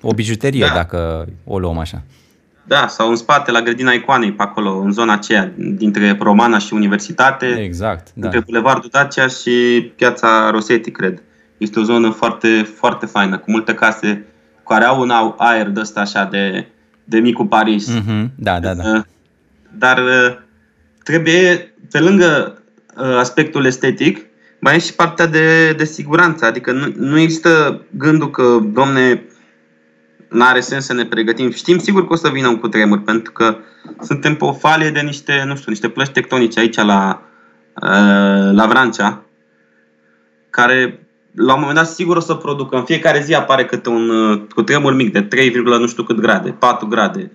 [0.00, 0.74] o bijuterie, Da.
[0.74, 2.02] dacă o luăm așa.
[2.64, 6.74] Da, sau în spate, la grădina Icoanei, pe acolo, în zona aceea, dintre Romana și
[6.74, 8.26] Universitate, Exact, da.
[8.26, 9.50] între Bulevardul Dacia și
[9.96, 11.22] Piața Rosetti, cred.
[11.58, 14.24] Este o zonă foarte, foarte faină, cu multe case
[14.68, 16.66] care au un au- aer de ăsta așa de,
[17.10, 17.94] de micul Paris.
[17.94, 18.82] Mhm, Da, da, da.
[18.94, 19.02] Uh,
[19.78, 20.36] Dar uh,
[21.04, 22.62] trebuie, pe lângă
[22.96, 24.26] uh, aspectul estetic,
[24.60, 26.44] mai e și partea de, de siguranță.
[26.44, 29.22] Adică nu, nu există gândul că, domne,
[30.28, 31.50] nu are sens să ne pregătim.
[31.50, 33.56] Știm sigur că o să vină un cutremur, pentru că
[34.02, 37.22] suntem pe o falie de niște, nu știu, niște plăci tectonice aici la,
[37.82, 39.24] uh, la Vrancea,
[40.50, 42.76] care la un moment dat sigur o să producă.
[42.76, 46.50] În fiecare zi apare câte un uh, cutremur mic de 3, nu știu cât grade,
[46.50, 47.32] 4 grade.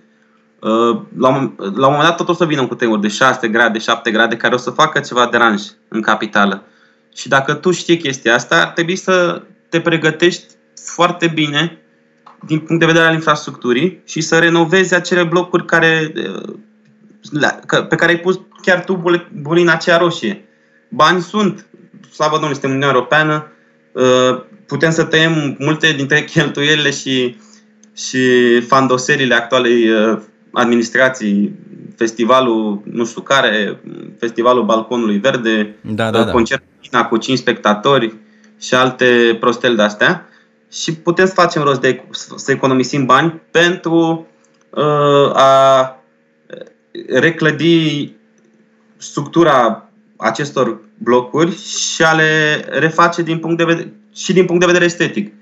[0.60, 3.48] Uh, La un, la un moment dat tot o să vină un cutremur de 6
[3.48, 6.62] grade, 7 grade, care o să facă ceva deranj în capitală.
[7.14, 10.44] Și dacă tu știi chestia asta, ar trebui să te pregătești
[10.94, 11.78] foarte bine
[12.46, 16.54] din punct de vedere al infrastructurii și să renovezi acele blocuri care, uh,
[17.30, 20.44] la- că- pe care ai pus chiar tu bul- bulina aceea roșie.
[20.88, 21.66] Bani sunt,
[22.12, 23.54] slavă Domnului, suntem în Uniunea Europeană, uh,
[24.66, 27.36] putem să tăiem multe dintre cheltuielile și,
[27.96, 28.20] și
[28.60, 30.18] fandoserile actualei uh,
[30.52, 31.54] administrații,
[31.96, 33.80] festivalul nu știu care,
[34.18, 36.30] festivalul Balconului Verde, Da, da, da.
[36.30, 38.14] concertul China cu 5 spectatori
[38.60, 40.28] și alte prosteli de-astea
[40.72, 42.02] și putem să facem rost de
[42.36, 44.26] să economisim bani pentru
[44.70, 45.96] uh, a
[47.08, 48.12] reclădi
[48.96, 49.85] structura
[50.16, 54.84] acestor blocuri și a le reface din punct de vedere, și din punct de vedere
[54.84, 55.32] estetic.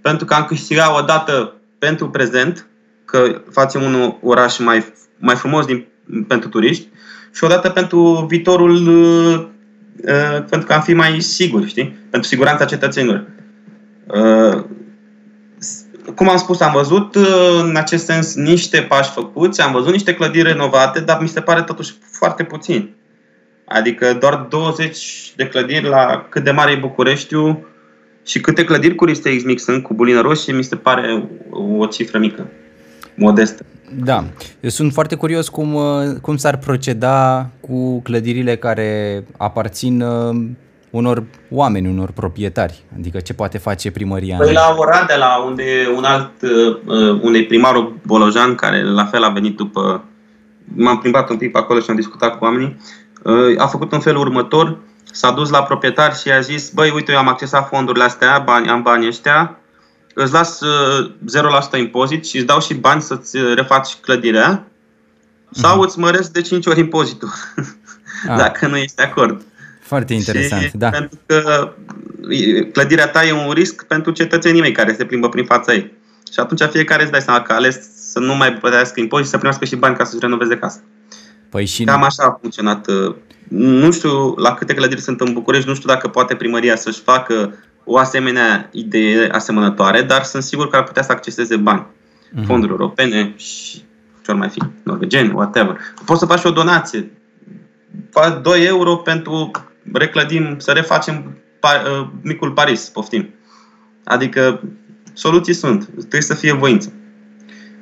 [0.00, 2.66] Pentru că am câștigat o dată pentru prezent,
[3.04, 5.86] că facem un oraș mai, mai frumos din,
[6.26, 6.88] pentru turiști
[7.34, 9.46] și odată pentru viitorul, uh,
[10.04, 11.96] uh, pentru că am fi mai siguri, știi?
[12.10, 13.24] Pentru siguranța cetățenilor.
[14.06, 14.64] Uh,
[16.14, 20.14] cum am spus, am văzut uh, în acest sens niște pași făcuți, am văzut niște
[20.14, 22.94] clădiri renovate, dar mi se pare totuși foarte puțin.
[23.72, 27.66] Adică doar 20 de clădiri la cât de mare e Bucureștiu
[28.24, 32.18] și câte clădiri cu Ristex Mix sunt cu bulină roșie, mi se pare o cifră
[32.18, 32.46] mică,
[33.14, 33.64] modestă.
[34.04, 34.24] Da,
[34.60, 35.84] eu sunt foarte curios cum, uh,
[36.20, 40.36] cum s-ar proceda cu clădirile care aparțin uh,
[40.90, 42.82] unor oameni, unor proprietari?
[42.98, 44.36] Adică ce poate face primăria?
[44.36, 45.64] Păi la Oradea, la unde
[45.96, 50.04] un alt, uh, unde primarul Bolojan, care la fel a venit după...
[50.74, 52.76] M-am plimbat un pic pe acolo și am discutat cu oamenii.
[53.22, 54.78] Uh, a făcut în felul următor,
[55.12, 58.68] s-a dus la proprietar și a zis, băi, uite, eu am accesat fondurile astea, bani,
[58.68, 59.58] am banii ăștia,
[60.14, 61.10] îți las uh,
[61.76, 64.66] 0% impozit și îți dau și bani să-ți refaci clădirea
[65.50, 65.86] sau uh-huh.
[65.86, 67.32] îți măresc de 5 ori impozitul,
[68.28, 68.36] ah.
[68.42, 69.42] dacă nu ești de acord.
[69.82, 70.88] Foarte interesant, și da.
[70.88, 71.72] Pentru că
[72.72, 75.92] clădirea ta e un risc pentru cetățenii mei care se plimbă prin fața ei.
[76.32, 77.78] Și atunci fiecare îți dai seama că ales
[78.10, 80.80] să nu mai plătească impozit și să primească și bani ca să-și renoveze casa.
[81.52, 82.86] Păi și Cam așa a funcționat.
[83.48, 87.54] Nu știu la câte clădiri sunt în București, nu știu dacă poate primăria să-și facă
[87.84, 91.86] o asemenea idee asemănătoare, dar sunt sigur că ar putea să acceseze bani.
[91.86, 92.44] Uh-huh.
[92.46, 93.82] Fonduri europene și
[94.24, 95.76] ce ar mai fi, norvegeni, whatever.
[96.04, 97.10] Poți să faci o donație.
[98.10, 99.50] Faci 2 euro pentru
[99.92, 103.28] reclădim, să refacem uh, micul Paris, poftim.
[104.04, 104.62] Adică
[105.12, 106.92] soluții sunt, trebuie să fie voință.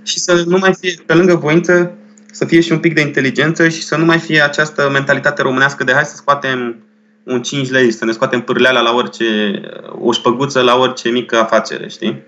[0.02, 1.94] Și să nu mai fie, pe lângă voință,
[2.32, 5.84] să fie și un pic de inteligență și să nu mai fie această mentalitate românească
[5.84, 6.76] de hai să scoatem
[7.24, 9.24] un 5 lei, să ne scoatem pârleala la orice,
[10.00, 12.22] o șpăguță la orice mică afacere, știi?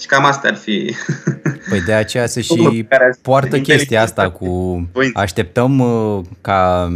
[0.00, 0.94] Și cam asta ar fi.
[1.70, 2.86] Păi de aceea se și
[3.22, 4.82] poartă chestia asta cu
[5.14, 6.88] așteptăm uh, ca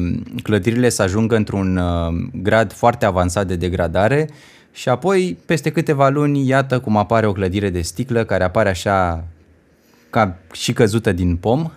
[0.42, 4.28] clădirile să ajungă într-un uh, grad foarte avansat de degradare
[4.72, 9.24] și apoi peste câteva luni iată cum apare o clădire de sticlă care apare așa
[10.10, 11.70] ca și căzută din pom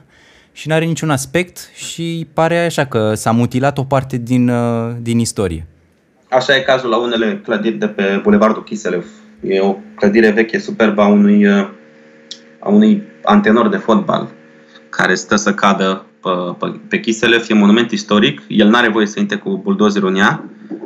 [0.55, 4.95] și nu are niciun aspect și pare așa că s-a mutilat o parte din, uh,
[5.01, 5.67] din istorie.
[6.29, 9.05] Așa e cazul la unele clădiri de pe Bulevardul Chiselev
[9.41, 11.67] E o clădire veche, superbă a unui, uh,
[12.59, 14.27] a unui antenor de fotbal
[14.89, 17.45] care stă să cadă pe, pe, pe Chiselev.
[17.49, 18.41] E un monument istoric.
[18.47, 20.43] El nu are voie să intre cu buldozerul în ea.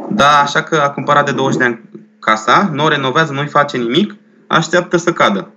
[0.09, 1.81] Dar așa că a cumpărat de 20 de ani
[2.19, 4.15] casa, nu o renovează, nu-i face nimic,
[4.47, 5.51] așteaptă să cadă.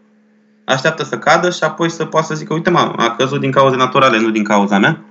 [0.64, 3.77] Așteaptă să cadă și apoi să poată să zică, uite mă, a căzut din cauze
[3.77, 5.05] naturale, nu din cauza mea.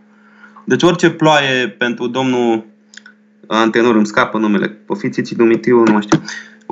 [0.64, 2.66] Deci orice ploaie pentru domnul
[3.48, 6.22] antenor, îmi scapă numele, Pofițiții Dumitiu, nu știu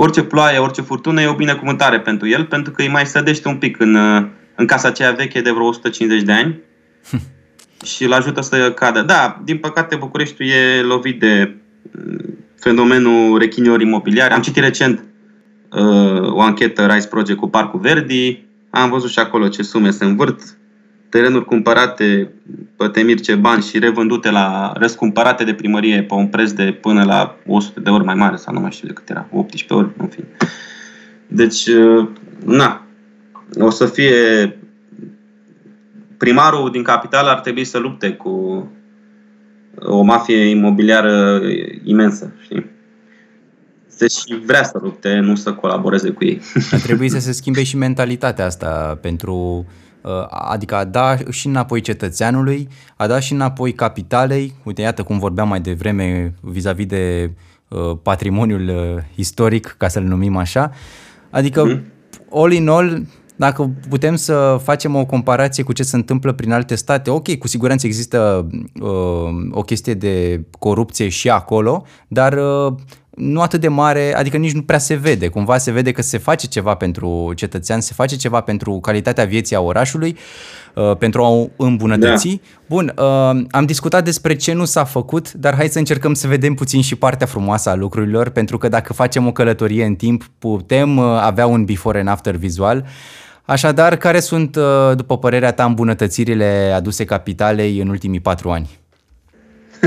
[0.01, 3.55] orice ploaie, orice furtună e o binecuvântare pentru el, pentru că îi mai sădește un
[3.55, 3.95] pic în,
[4.55, 6.59] în casa aceea veche de vreo 150 de ani
[7.95, 9.01] și îl ajută să cadă.
[9.01, 11.55] Da, din păcate Bucureștiul e lovit de
[11.91, 14.33] mm, fenomenul rechiniori imobiliare.
[14.33, 15.03] Am citit recent
[15.71, 20.05] uh, o anchetă Rice Project cu Parcul Verdi, am văzut și acolo ce sume se
[20.05, 20.57] învârt,
[21.09, 22.31] terenuri cumpărate
[22.75, 27.03] pe temir ce bani și revândute la răscumpărate de primărie pe un preț de până
[27.03, 29.89] la 100 de ori mai mare sau nu mai știu de cât era, 18 ori,
[29.97, 30.25] în fin.
[31.27, 32.07] Deci, uh,
[32.45, 32.85] na,
[33.59, 34.57] o să fie
[36.17, 38.67] primarul din capital ar trebui să lupte cu
[39.75, 41.41] o mafie imobiliară
[41.83, 42.65] imensă, știi?
[43.99, 46.41] Deci vrea să lupte, nu să colaboreze cu ei.
[46.71, 49.65] Ar trebui să se schimbe și mentalitatea asta pentru
[50.01, 55.19] Uh, adică a da și înapoi cetățeanului, a da și înapoi capitalei, uite iată cum
[55.19, 57.31] vorbeam mai devreme vis-a-vis de
[57.67, 60.71] uh, patrimoniul uh, istoric, ca să-l numim așa,
[61.29, 61.83] adică mm.
[62.33, 66.75] all in all, dacă putem să facem o comparație cu ce se întâmplă prin alte
[66.75, 68.47] state, ok, cu siguranță există
[68.81, 72.73] uh, o chestie de corupție și acolo, dar uh,
[73.19, 75.27] nu atât de mare, adică nici nu prea se vede.
[75.27, 79.55] Cumva se vede că se face ceva pentru cetățean, se face ceva pentru calitatea vieții
[79.55, 80.17] a orașului,
[80.75, 82.27] uh, pentru a o îmbunătăți.
[82.27, 82.35] Da.
[82.67, 86.53] Bun, uh, am discutat despre ce nu s-a făcut, dar hai să încercăm să vedem
[86.53, 90.97] puțin și partea frumoasă a lucrurilor, pentru că dacă facem o călătorie în timp, putem
[90.97, 92.85] uh, avea un before and after vizual.
[93.45, 94.57] Așadar, care sunt,
[94.95, 98.79] după părerea ta, îmbunătățirile aduse capitalei în ultimii patru ani?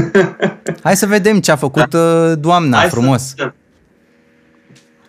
[0.84, 2.34] Hai să vedem ce a făcut da.
[2.34, 3.34] doamna Hai frumos.
[3.36, 3.52] Să...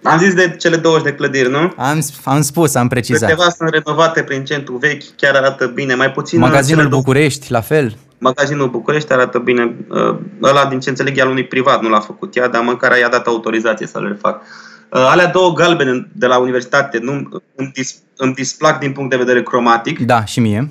[0.04, 1.74] Am zis de cele 20 de clădiri, nu?
[1.78, 3.30] Am, am spus, am precizat.
[3.30, 5.96] Câteva sunt renovate prin centru vechi, chiar arată bine.
[5.96, 7.98] Mai puțin Magazinul București, la fel.
[8.18, 9.76] Magazinul București arată bine.
[9.90, 12.98] Uh, ăla, din ce înțeleg, e al unui privat, nu l-a făcut ea, dar măcar
[12.98, 14.42] i-a dat autorizație să le fac.
[14.42, 19.18] Uh, alea două galbene de la universitate nu, îmi, dis, îmi displac din punct de
[19.18, 20.00] vedere cromatic.
[20.00, 20.70] Da, și mie.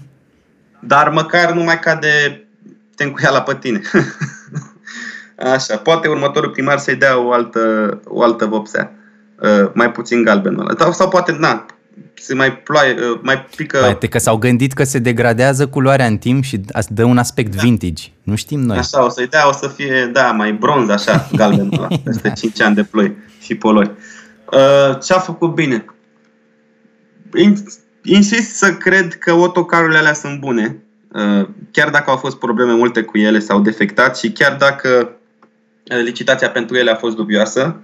[0.81, 2.45] dar măcar nu mai cade
[2.95, 3.81] tencuiala pe tine.
[5.55, 7.61] Așa, poate următorul primar să-i dea o altă,
[8.05, 8.93] o altă vopsea.
[9.41, 10.75] Uh, mai puțin galbenul ăla.
[10.79, 11.67] Sau, sau poate, na,
[12.15, 13.79] se mai ploaie, uh, mai pică...
[13.79, 17.63] Poate că s-au gândit că se degradează culoarea în timp și dă un aspect da.
[17.63, 18.05] vintage.
[18.23, 18.79] Nu știm noi.
[18.79, 22.35] Așa, o să-i dea, o să fie, da, mai bronz, așa, galbenul ăla, peste da.
[22.35, 23.91] 5 ani de ploi și polori.
[24.53, 25.85] Uh, ce a făcut bine?
[28.03, 30.82] Insist să cred că autocarurile alea sunt bune, uh,
[31.71, 35.11] chiar dacă au fost probleme multe cu ele, s-au defectat și chiar dacă
[35.91, 37.81] uh, licitația pentru ele a fost dubioasă,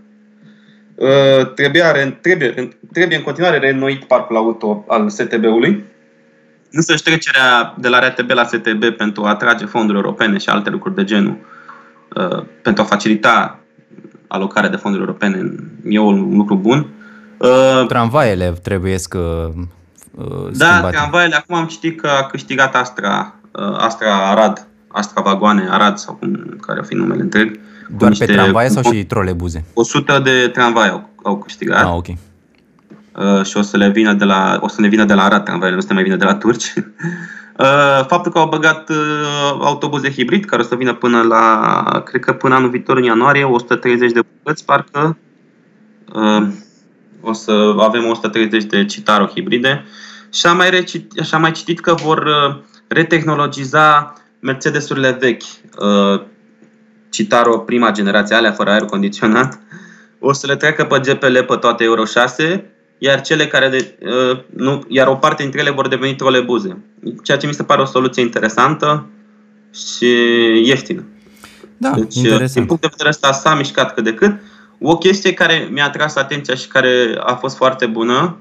[0.94, 5.84] uh, trebuie, trebuie, trebuie în continuare reînnoit parcul auto al STB-ului.
[6.70, 10.70] Însă și trecerea de la RATB la STB pentru a atrage fonduri europene și alte
[10.70, 11.36] lucruri de genul,
[12.62, 13.60] pentru a facilita
[14.26, 16.86] alocarea de fonduri europene, e un lucru bun.
[17.88, 19.50] Tramvaiele trebuie să
[20.18, 21.34] uh, Da, tramvaiele.
[21.34, 26.58] Acum am citit că a câștigat Astra, uh, Astra Arad, Astra Vagoane Arad sau cum
[26.66, 27.60] care o fi numele întreg.
[27.96, 29.64] Doar pe tramvaie sau și trolebuze?
[29.74, 31.84] 100 de tramvai au, au câștigat.
[31.84, 32.06] Ah, ok.
[32.06, 35.44] Uh, și o să le vină de la, o să ne vină de la Arad
[35.44, 36.72] tramvaiele, nu să mai vină de la turci.
[37.58, 38.96] Uh, faptul că au băgat uh,
[39.60, 43.44] autobuze hibrid care o să vină până la, cred că până anul viitor, în ianuarie,
[43.44, 45.16] 130 de bucăți, parcă.
[46.14, 46.46] Uh,
[47.20, 49.84] o să avem 130 de Citaro hibride
[50.32, 56.20] și am mai, recit, și am mai citit că vor uh, retehnologiza Mercedesurile vechi, uh,
[57.10, 59.60] Citaro prima generație, alea fără aer condiționat,
[60.18, 64.40] o să le treacă pe GPL pe toate Euro 6, iar cele care de, uh,
[64.56, 66.82] nu, iar o parte dintre ele vor deveni trolebuze.
[67.22, 69.06] Ceea ce mi se pare o soluție interesantă
[69.74, 70.06] și
[70.64, 71.04] ieftină.
[71.76, 72.52] Da, deci, interesant.
[72.52, 74.40] din punct de vedere ăsta s-a mișcat cât de cât.
[74.80, 78.36] O chestie care mi-a atras atenția și care a fost foarte bună,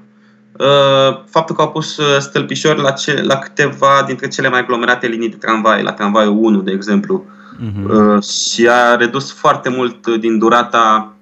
[0.58, 5.06] uh, faptul că au pus uh, stâlpișori la, ce, la câteva dintre cele mai aglomerate
[5.06, 8.18] linii de tramvai, la tramvaiul 1, de exemplu, uh-huh.
[8.22, 11.12] și a redus foarte mult din durata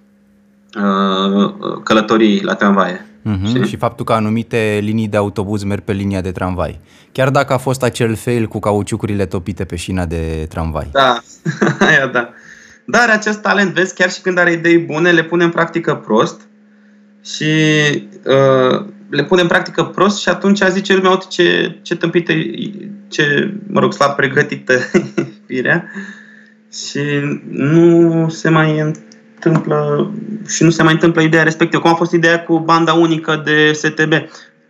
[0.77, 1.53] uh,
[1.83, 3.07] călătoriei la tramvaie.
[3.27, 3.67] Uh-huh.
[3.67, 6.81] Și faptul că anumite linii de autobuz merg pe linia de tramvai.
[7.13, 10.89] Chiar dacă a fost acel fail cu cauciucurile topite pe șina de tramvai.
[10.93, 11.21] Da,
[11.87, 12.31] aia da.
[12.87, 16.41] Dar acest talent, vezi, chiar și când are idei bune, le pune în practică prost
[17.25, 17.45] și
[18.25, 22.33] uh, le pune în practică prost și atunci zice lumea, uite ce, ce tâmpită,
[23.09, 24.73] ce, mă rog, slab pregătită
[25.47, 25.91] firea
[26.73, 27.01] și
[27.49, 30.11] nu se mai întâmplă
[30.49, 31.83] și nu se mai întâmplă ideea respectivă.
[31.83, 34.13] Cum a fost ideea cu banda unică de STB.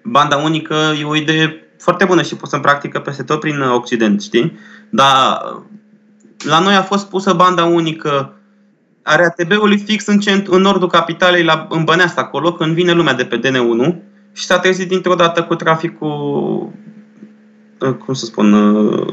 [0.02, 4.22] Banda unică e o idee foarte bună și pusă în practică peste tot prin Occident,
[4.22, 4.58] știi?
[4.90, 5.38] Dar
[6.44, 8.36] la noi a fost pusă banda unică
[9.02, 13.14] a RATB-ului fix în, centru, în nordul capitalei, la, în Băneasa, acolo, când vine lumea
[13.14, 13.94] de pe DN1
[14.32, 16.72] și s-a trezit dintr-o dată cu traficul,
[17.80, 19.12] uh, cum să spun, uh,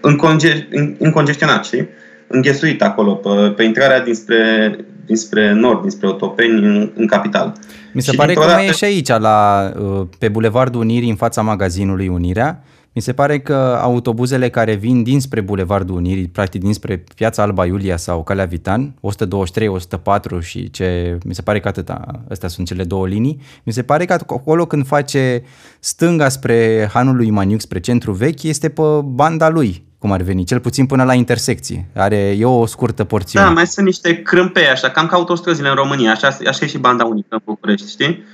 [0.00, 1.88] înconge, încongestionat, știi?
[2.26, 7.52] Înghesuit acolo, pe, pe intrarea dinspre, dinspre nord, dinspre Otopeni, în, în capital.
[7.92, 11.16] Mi se și pare că mai e și aici, la, uh, pe Bulevardul Unirii, în
[11.16, 12.62] fața magazinului Unirea,
[12.94, 17.96] mi se pare că autobuzele care vin dinspre Bulevardul Unirii, practic dinspre Piața Alba Iulia
[17.96, 22.84] sau Calea Vitan, 123, 104 și ce, mi se pare că atâta, astea sunt cele
[22.84, 25.42] două linii, mi se pare că acolo când face
[25.80, 30.44] stânga spre Hanul lui Maniuc, spre centru vechi, este pe banda lui, cum ar veni,
[30.44, 31.88] cel puțin până la intersecție.
[31.94, 33.46] Are, e o scurtă porțiune.
[33.46, 36.78] Da, mai sunt niște crâmpei așa, cam ca autostrăzile în România, așa, așa e și
[36.78, 38.24] banda unică în București, știi?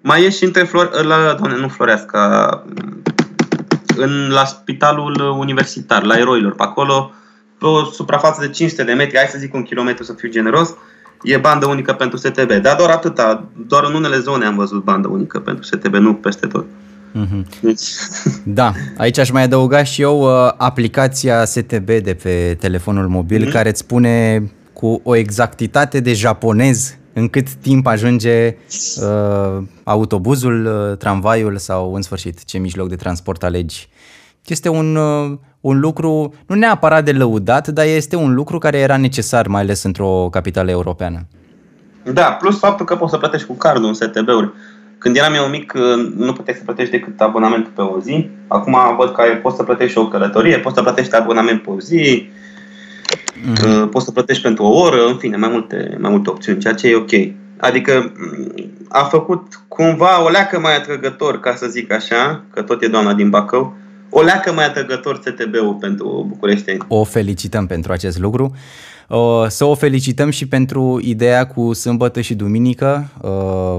[0.00, 1.04] Mai e și între Flor...
[1.04, 2.64] La, doamne, nu Floreasca,
[3.96, 6.54] în, la spitalul universitar, la eroilor.
[6.54, 7.12] Pe acolo,
[7.58, 10.74] pe o suprafață de 500 de metri, hai să zic un kilometru să fiu generos,
[11.22, 12.52] e bandă unică pentru STB.
[12.52, 16.46] Dar doar atâta, doar în unele zone am văzut bandă unică pentru STB, nu peste
[16.46, 16.64] tot.
[17.14, 17.60] Mm-hmm.
[17.60, 17.82] Deci...
[18.44, 23.52] Da, aici aș mai adăuga și eu uh, aplicația STB de pe telefonul mobil mm-hmm.
[23.52, 28.56] care îți spune cu o exactitate de japonez în cât timp ajunge
[29.02, 33.88] uh, autobuzul, uh, tramvaiul sau în sfârșit ce mijloc de transport alegi.
[34.46, 38.96] Este un, uh, un lucru nu neapărat de lăudat, dar este un lucru care era
[38.96, 41.26] necesar, mai ales într-o capitală europeană.
[42.12, 44.52] Da, plus faptul că poți să plătești cu cardul în STB-uri.
[44.98, 48.28] Când eram eu mic, uh, nu puteai să plătești decât abonamentul pe o zi.
[48.48, 51.80] Acum văd că poți să plătești și o călătorie, poți să plătești abonament pe o
[51.80, 52.30] zi,
[53.40, 53.90] Mm-hmm.
[53.90, 56.88] Poți să plătești pentru o oră, în fine, mai multe, mai multe opțiuni, ceea ce
[56.88, 57.10] e ok.
[57.56, 58.52] Adică mm,
[58.88, 63.14] a făcut cumva o leacă mai atrăgător, ca să zic așa, că tot e doamna
[63.14, 63.74] din Bacău,
[64.10, 66.76] o leacă mai atrăgător STB-ul pentru București.
[66.88, 68.54] O felicităm pentru acest lucru.
[69.48, 73.08] Să o felicităm și pentru ideea cu sâmbătă și duminică.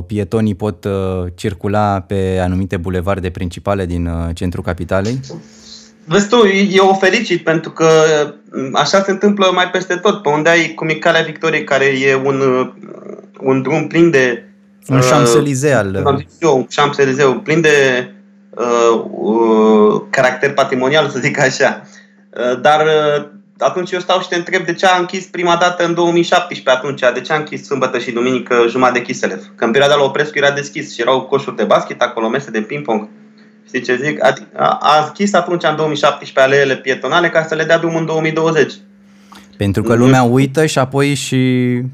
[0.08, 0.88] Pietonii pot
[1.36, 5.20] circula pe anumite bulevarde principale din centrul capitalei.
[6.12, 7.88] Vezi tu, eu o felicit pentru că
[8.74, 10.22] așa se întâmplă mai peste tot.
[10.22, 12.72] Pe unde ai, cum e Calea Victoriei, care e un,
[13.40, 14.44] un drum plin de...
[14.88, 16.02] Un uh, șamselizeu al...
[16.06, 18.08] Am zis eu, un șamselizeu plin de
[18.50, 21.82] uh, uh, caracter patrimonial, să zic așa.
[22.30, 25.86] Uh, dar uh, atunci eu stau și te întreb de ce a închis prima dată
[25.86, 29.44] în 2017 atunci, de ce a închis sâmbătă și duminică jumătate de Chiselev?
[29.56, 32.62] Că în perioada la Oprescu era deschis și erau coșuri de basket acolo, mese de
[32.62, 33.10] ping-pong.
[33.72, 34.24] Știi ce zic?
[34.24, 38.74] A, a închis atunci în 2017 aleele pietonale ca să le dea drumul în 2020.
[39.58, 41.38] Pentru că lumea uită și apoi și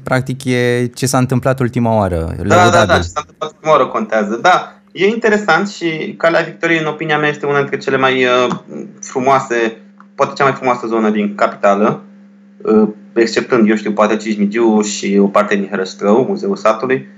[0.02, 2.34] practic e ce s-a întâmplat ultima oară.
[2.46, 4.38] Da, da, da, ce s-a întâmplat ultima oară contează.
[4.42, 8.54] Da, e interesant și Calea Victoriei, în opinia mea, este una dintre cele mai uh,
[9.00, 9.76] frumoase
[10.14, 12.02] poate cea mai frumoasă zonă din capitală,
[12.62, 17.08] uh, exceptând, eu știu, poate Cismigiu și o parte din Herăstrău, Muzeul Satului.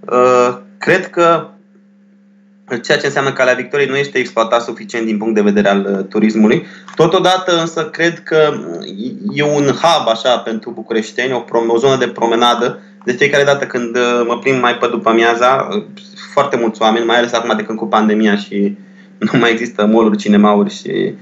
[0.00, 1.48] Uh, cred că
[2.82, 6.04] ceea ce înseamnă Calea Victoriei nu este exploatat suficient din punct de vedere al uh,
[6.08, 6.66] turismului.
[6.94, 8.52] Totodată însă cred că
[9.34, 12.78] e un hub așa pentru bucureșteni, o, o zonă de promenadă.
[13.04, 13.96] De fiecare dată când
[14.26, 15.68] mă plimb mai pe după amiaza,
[16.32, 18.76] foarte mulți oameni, mai ales acum de când cu pandemia și
[19.32, 21.14] nu mai există mall cinemauri și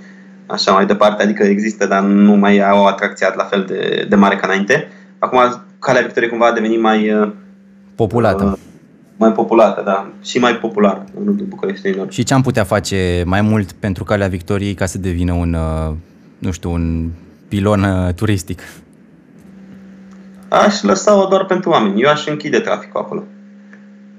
[0.46, 4.16] așa mai departe, adică există, dar nu mai au o atracție la fel de, de
[4.16, 4.88] mare ca înainte.
[5.18, 5.38] Acum,
[5.78, 7.12] Calea Victoriei cumva a devenit mai...
[7.12, 7.28] Uh,
[7.94, 8.44] populată.
[8.44, 8.67] Uh,
[9.18, 10.10] mai populată, da.
[10.22, 12.12] Și mai populară în rândul bucureștenilor.
[12.12, 15.94] Și ce am putea face mai mult pentru Calea Victoriei ca să devină un, uh,
[16.38, 17.10] nu știu, un
[17.48, 18.62] pilon uh, turistic?
[20.48, 22.02] Aș lăsa-o doar pentru oameni.
[22.02, 23.22] Eu aș închide traficul acolo.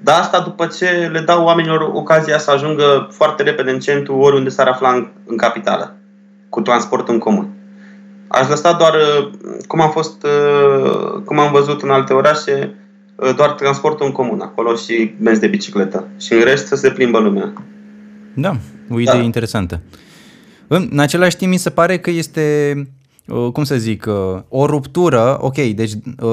[0.02, 4.50] Dar asta după ce le dau oamenilor ocazia să ajungă foarte repede în centru, oriunde
[4.50, 5.95] s-ar afla în, în capitală
[6.50, 7.50] cu transport în comun.
[8.28, 9.32] Aș lăsa doar, uh,
[9.68, 12.79] cum am fost, uh, cum am văzut în alte orașe, uh,
[13.36, 16.07] doar transportul în comun acolo și benzi de bicicletă.
[16.20, 17.53] Și în rest să se plimbă lumea.
[18.34, 18.57] Da,
[18.89, 19.22] o idee da.
[19.22, 19.82] interesantă.
[20.67, 22.74] În același timp mi se pare că este,
[23.53, 24.05] cum să zic,
[24.47, 25.91] o ruptură, ok, deci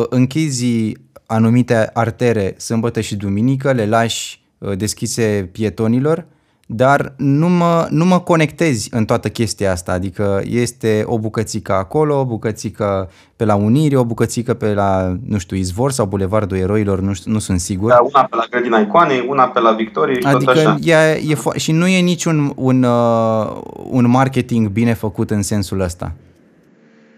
[0.08, 0.92] închizi
[1.26, 4.40] anumite artere sâmbătă și duminică, le lași
[4.76, 6.26] deschise pietonilor,
[6.66, 12.18] dar nu mă, nu mă conectezi în toată chestia asta, adică este o bucățică acolo,
[12.18, 17.00] o bucățică pe la Unire, o bucățică pe la, nu știu, Izvor sau Bulevardul Eroilor,
[17.00, 17.90] nu, știu, nu sunt sigur.
[17.90, 20.76] Da, una pe la Grădina Icoanei, una pe la Victorie și adică tot așa.
[20.82, 23.60] E, e fo- și nu e niciun un, uh,
[23.90, 26.12] un marketing bine făcut în sensul ăsta.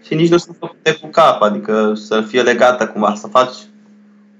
[0.05, 3.53] Și nici nu sunt făcute cu cap, adică să fie legată cumva, să faci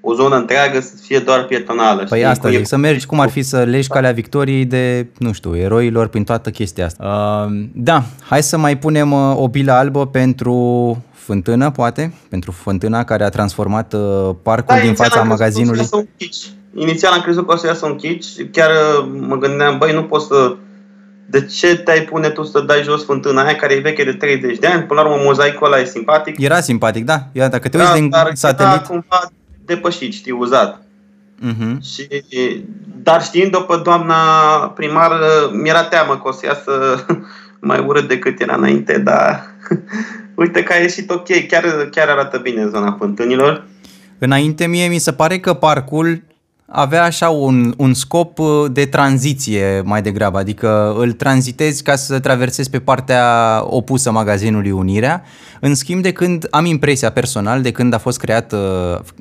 [0.02, 2.04] o zonă întreagă să fie doar pietonală.
[2.04, 2.32] Păi știi?
[2.32, 6.08] asta zic, să mergi cum ar fi să legi calea victoriei de, nu știu, eroilor
[6.08, 7.04] prin toată chestia asta.
[7.47, 13.04] Uh, da, hai să mai punem uh, o bilă albă pentru fântână, poate, pentru fântâna
[13.04, 15.89] care a transformat uh, parcul da, din fața magazinului.
[16.76, 20.04] Inițial am crezut că o să iasă un kitsch, chiar uh, mă gândeam, băi, nu
[20.04, 20.56] poți să
[21.30, 24.58] de ce te-ai pune tu să dai jos fântâna aia care e veche de 30
[24.58, 24.84] de ani?
[24.84, 26.39] Până la urmă, mozaicul ăla e simpatic.
[26.39, 27.28] Era simpatic, da.
[27.32, 28.86] Ia, dacă te da, uiți din satelit...
[28.86, 29.32] cumva
[29.74, 30.82] depășit, știi, uzat.
[31.47, 31.78] Uh-huh.
[31.93, 32.07] Și,
[33.03, 34.15] dar știind-o pe doamna
[34.76, 35.11] primar,
[35.53, 37.05] mi-era teamă că o să iasă
[37.70, 39.45] mai urât decât era înainte, dar
[40.41, 43.65] uite că a ieșit ok, chiar, chiar arată bine zona fântânilor.
[44.17, 46.22] Înainte mie mi se pare că parcul
[46.72, 52.20] avea așa un, un scop uh, de tranziție mai degrabă, adică îl tranzitezi ca să
[52.20, 53.24] traversezi pe partea
[53.63, 55.24] opusă magazinului Unirea,
[55.59, 58.59] în schimb de când am impresia personal, de când a fost creat, uh,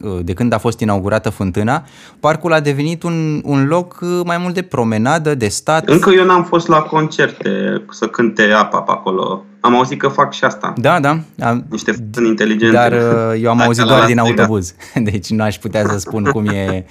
[0.03, 1.85] uh, de când a fost inaugurată fântâna,
[2.21, 5.89] parcul a devenit un, un loc mai mult de promenadă, de stat.
[5.89, 9.45] Încă eu n-am fost la concerte să cânte apa pe acolo.
[9.69, 10.73] Am auzit că fac și asta.
[10.77, 11.21] Da, da.
[11.41, 12.75] Am, Niște fântâni inteligente.
[12.75, 12.93] Dar
[13.35, 14.75] eu am auzit doar din autobuz,
[15.11, 16.87] deci nu aș putea să spun cum e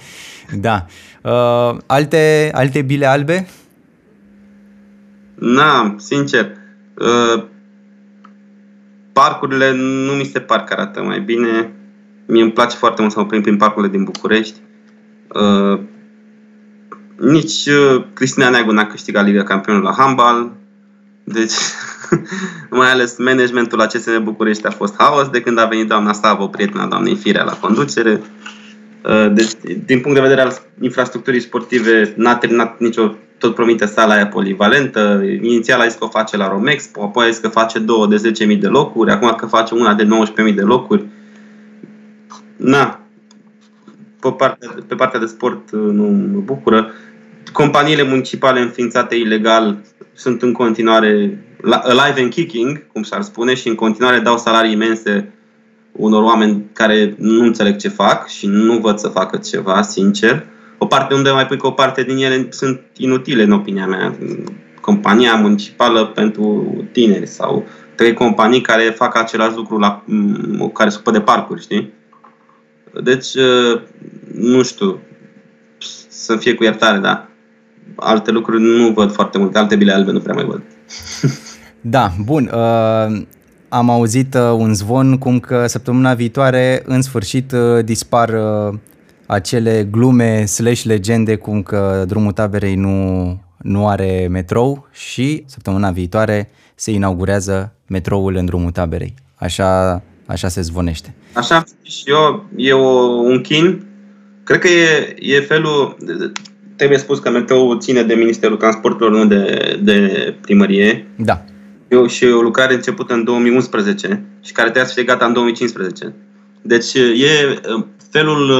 [0.60, 0.86] Da.
[1.22, 3.48] Uh, alte, alte bile albe?
[5.34, 6.50] Na, sincer.
[6.94, 7.44] Uh,
[9.12, 11.72] parcurile nu mi se par că arată mai bine.
[12.26, 14.60] Mie îmi place foarte mult să mă prind prin parcurile din București.
[15.28, 15.80] Uh,
[17.16, 20.52] nici uh, Cristina Neagu n-a câștigat Liga Campionilor la handball.
[21.24, 21.52] Deci,
[22.70, 26.46] mai ales managementul la CSM București a fost haos de când a venit doamna Savo,
[26.46, 28.20] prietena doamnei Firea, la conducere.
[29.04, 29.50] Uh, deci,
[29.84, 35.22] din punct de vedere al infrastructurii sportive, n-a terminat nicio, tot promite sala aia polivalentă.
[35.40, 38.32] Inițial a zis că o face la Romex, apoi a zis că face două de
[38.54, 40.08] 10.000 de locuri, acum că face una de
[40.48, 41.04] 19.000 de locuri.
[42.56, 43.00] Na,
[44.20, 46.90] pe partea, pe partea de sport uh, nu mă bucură.
[47.52, 49.78] Companiile municipale înființate ilegal
[50.14, 55.32] sunt în continuare alive and kicking, cum s-ar spune, și în continuare dau salarii imense
[55.92, 60.46] unor oameni care nu înțeleg ce fac și nu văd să facă ceva, sincer.
[60.78, 64.16] O parte unde mai pui că o parte din ele sunt inutile, în opinia mea.
[64.80, 70.04] compania municipală pentru tineri sau trei companii care fac același lucru la,
[70.72, 71.92] care se de parcuri, știi?
[73.02, 73.26] Deci,
[74.34, 75.00] nu știu,
[76.08, 77.27] să fie cu iertare, dar
[77.96, 80.62] alte lucruri nu văd foarte mult, alte bile albe nu prea mai văd.
[81.80, 82.50] Da, bun.
[82.54, 83.22] Uh,
[83.68, 88.78] am auzit uh, un zvon cum că săptămâna viitoare, în sfârșit, uh, dispar uh,
[89.26, 96.50] acele glume slash legende cum că drumul taberei nu, nu are metrou și săptămâna viitoare
[96.74, 99.14] se inaugurează metroul în drumul taberei.
[99.34, 101.14] Așa, așa se zvonește.
[101.32, 103.86] Așa și eu, e o, un chin.
[104.44, 105.96] Cred că e, e felul,
[106.78, 111.06] trebuie spus că metroul ține de Ministerul Transporturilor, nu de, de primărie.
[111.16, 111.44] Da.
[111.88, 116.14] Eu, și o lucrare începută în 2011 și care trebuie să fie gata în 2015.
[116.62, 117.60] Deci e
[118.10, 118.50] felul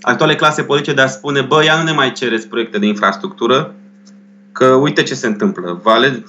[0.00, 3.74] actuale clase politice de a spune, bă, ia nu ne mai cereți proiecte de infrastructură,
[4.52, 5.80] că uite ce se întâmplă.
[5.82, 6.24] Vale,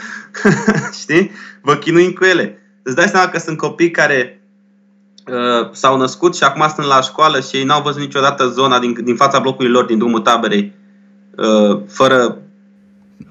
[1.00, 1.30] știi?
[1.60, 2.58] Vă chinuim cu ele.
[2.82, 4.41] Îți dai seama că sunt copii care uh,
[5.72, 9.16] s-au născut și acum sunt la școală și ei n-au văzut niciodată zona din, din
[9.16, 10.72] fața blocului lor, din drumul taberei,
[11.36, 12.38] uh, fără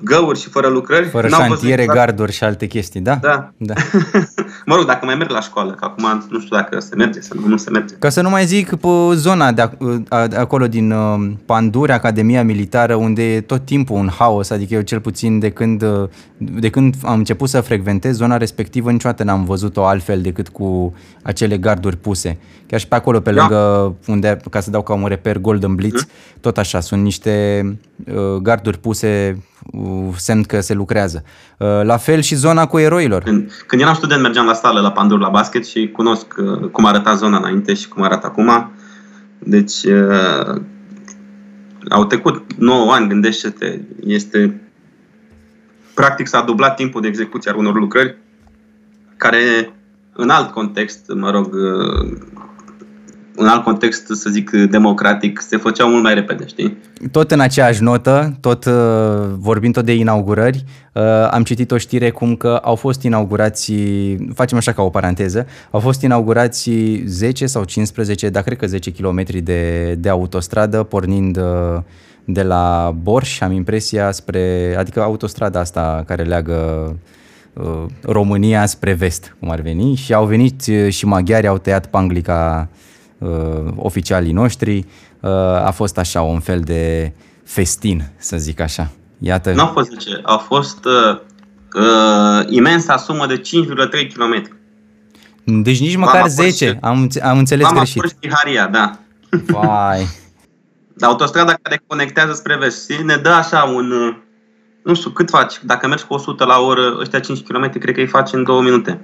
[0.03, 1.07] găuri și fără lucrări.
[1.07, 3.15] Fără N-au șantiere, văzut garduri și alte chestii, da?
[3.15, 3.51] Da.
[3.57, 3.73] da.
[4.65, 7.39] mă rog, dacă mai merg la școală, că acum nu știu dacă se merge sau
[7.47, 7.95] nu se merge.
[7.95, 9.69] Ca să nu mai zic pe zona de,
[10.37, 14.99] acolo din uh, Panduri, Academia Militară, unde e tot timpul un haos, adică eu cel
[14.99, 19.85] puțin de când, uh, de când am început să frecventez zona respectivă, niciodată n-am văzut-o
[19.85, 22.37] altfel decât cu acele garduri puse.
[22.67, 23.39] Chiar și pe acolo, pe da.
[23.39, 26.09] lângă, unde, ca să dau ca un reper, Golden Blitz, mm.
[26.41, 27.65] tot așa, sunt niște
[28.13, 29.49] uh, garduri puse Uh,
[30.15, 31.23] semn că se lucrează.
[31.57, 33.23] Uh, la fel și zona cu eroilor.
[33.23, 36.85] Când, când eram student mergeam la sală la Pandur la basket și cunosc uh, cum
[36.85, 38.71] arăta zona înainte și cum arată acum.
[39.39, 39.85] Deci
[41.89, 44.61] au trecut 9 ani, gândește-te, este
[45.93, 48.17] practic s-a dublat timpul de execuție a unor lucrări
[49.17, 49.73] care
[50.13, 51.55] în alt context, mă rog,
[53.35, 56.77] în alt context, să zic, democratic, se făceau mult mai repede, știi?
[57.11, 58.73] Tot în aceeași notă, tot uh,
[59.37, 60.63] vorbind tot de inaugurări,
[60.93, 63.73] uh, am citit o știre cum că au fost inaugurați,
[64.33, 66.71] facem așa ca o paranteză, au fost inaugurați
[67.05, 71.77] 10 sau 15, dar cred că 10 km de, de autostradă, pornind uh,
[72.25, 76.95] de la Borș, am impresia, spre, adică autostrada asta care leagă
[78.01, 82.89] România spre vest, cum ar veni, și au venit și maghiari, au tăiat panglica uh,
[83.75, 84.85] oficialii noștri.
[85.19, 85.29] Uh,
[85.65, 87.13] a fost așa un fel de
[87.43, 88.91] festin, să zic așa.
[89.19, 89.51] Iată.
[89.51, 91.19] Nu a fost 10, a fost uh,
[91.73, 94.59] uh, imensa sumă de 5,3 km.
[95.43, 98.01] Deci nici măcar Mama 10, am, am înțeles Mama greșit.
[98.01, 98.99] Mama Haria, da.
[99.29, 100.07] Vai.
[101.01, 104.15] Autostrada care conectează spre vest ne dă așa un, uh,
[104.83, 107.99] nu știu cât faci, dacă mergi cu 100 la oră, ăștia 5 km, cred că
[107.99, 109.01] îi faci în 2 minute.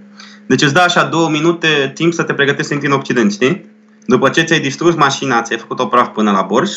[0.48, 3.66] Deci îți dă așa 2 minute timp să te pregătești să intri în Occident, știi?
[4.08, 6.72] După ce ți-ai distrus mașina, ți-ai făcut-o praf până la Borș,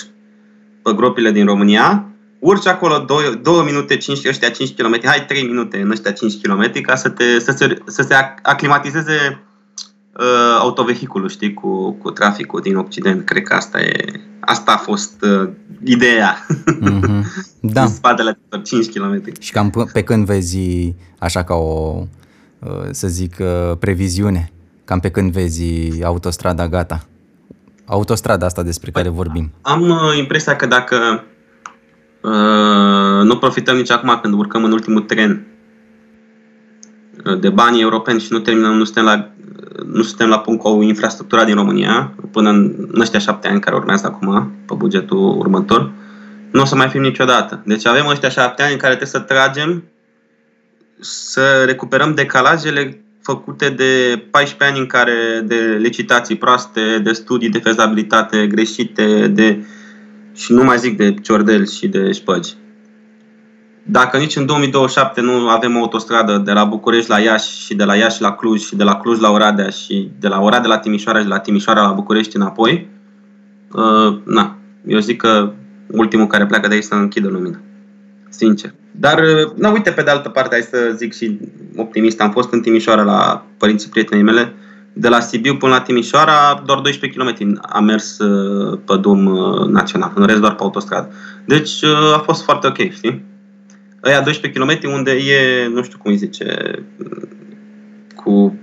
[0.83, 2.05] pe gropile din România,
[2.39, 6.41] urci acolo 2, 2 minute, 5, ăștia 5 km, hai 3 minute în ăștia 5
[6.43, 9.45] km ca să, te, să, se, să se aclimatizeze
[10.19, 13.25] uh, autovehiculul, știi, cu, cu traficul din Occident.
[13.25, 15.51] Cred că asta e, asta a fost uh,
[15.85, 16.47] ideea.
[16.47, 17.25] Mm-hmm.
[17.63, 17.83] Da.
[17.83, 19.23] în spatele 5 km.
[19.41, 20.59] Și cam pe când vezi
[21.19, 22.03] așa ca o,
[22.59, 24.53] uh, să zic, uh, previziune?
[24.85, 25.65] Cam pe când vezi
[26.03, 27.05] autostrada gata?
[27.91, 29.53] Autostrada asta despre care vorbim?
[29.63, 31.25] Am uh, impresia că dacă
[32.21, 35.47] uh, nu profităm nici acum când urcăm în ultimul tren
[37.25, 39.31] uh, de bani europeni și nu terminăm, nu suntem la,
[39.77, 43.61] uh, nu suntem la punct cu infrastructura din România până în, în ăștia șapte ani
[43.61, 45.91] care urmează acum, pe bugetul următor,
[46.51, 47.63] nu o să mai fim niciodată.
[47.65, 49.85] Deci avem ăștia șapte ani în care trebuie să tragem,
[51.01, 57.59] să recuperăm decalajele făcute de 14 ani în care de licitații proaste, de studii de
[57.59, 59.65] fezabilitate greșite, de
[60.35, 62.55] și nu mai zic de ciordel și de șpăgi.
[63.83, 67.85] Dacă nici în 2027 nu avem o autostradă de la București la Iași și de
[67.85, 70.79] la Iași la Cluj și de la Cluj la Oradea și de la Oradea la
[70.79, 72.89] Timișoara și de la Timișoara la București înapoi,
[73.73, 74.57] uh, na,
[74.87, 75.53] eu zic că
[75.87, 77.59] ultimul care pleacă de aici să închidă lumina.
[78.31, 78.75] Sincer.
[78.91, 79.23] Dar,
[79.57, 81.39] na, uite, pe de altă parte, hai să zic și
[81.77, 84.55] optimist, am fost în Timișoara la părinții prietenii mele,
[84.93, 89.67] de la Sibiu până la Timișoara, doar 12 km am mers uh, pe drum uh,
[89.67, 91.13] național, în rest doar pe autostradă.
[91.45, 93.25] Deci uh, a fost foarte ok, știi?
[94.01, 96.79] Aia 12 km unde e, nu știu cum îi zice,
[98.15, 98.59] cu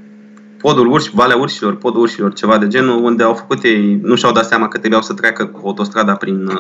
[0.58, 4.32] podul urși, Valea Urșilor, podul urșilor, ceva de genul, unde au făcut ei, nu și-au
[4.32, 6.52] dat seama că trebuiau să treacă cu autostrada prin,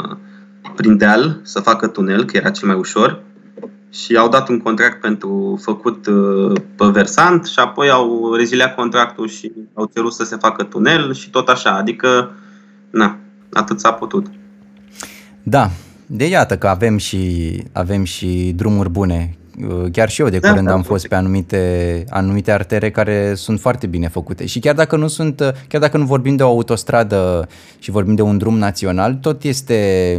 [0.75, 3.23] prin deal, să facă tunel, că era cel mai ușor
[3.91, 6.07] și au dat un contract pentru făcut
[6.75, 11.29] pe versant și apoi au reziliat contractul și au cerut să se facă tunel și
[11.29, 11.71] tot așa.
[11.71, 12.31] Adică,
[12.89, 13.17] na,
[13.53, 14.25] atât s-a putut.
[15.43, 15.69] Da,
[16.05, 19.46] de iată că avem și, avem și drumuri bune Uh,
[19.91, 23.59] chiar și eu de da, curând da, am fost pe anumite, anumite artere care sunt
[23.59, 24.45] foarte bine făcute.
[24.45, 27.47] Și chiar dacă nu sunt, uh, chiar dacă nu vorbim de o autostradă
[27.79, 30.17] și vorbim de un drum național, tot este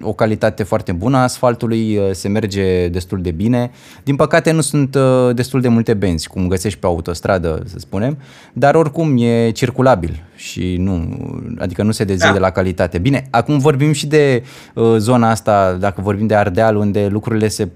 [0.00, 3.70] o calitate foarte bună, asfaltului uh, se merge destul de bine.
[4.04, 4.96] Din păcate nu sunt
[5.32, 8.18] destul de multe benzi, cum găsești pe autostradă, să spunem,
[8.52, 11.18] dar oricum e circulabil și nu,
[11.58, 12.38] adică nu se dezide da.
[12.38, 12.98] la calitate.
[12.98, 14.42] Bine, acum vorbim și de
[14.74, 17.68] uh, zona asta, dacă vorbim de Ardeal, unde lucrurile se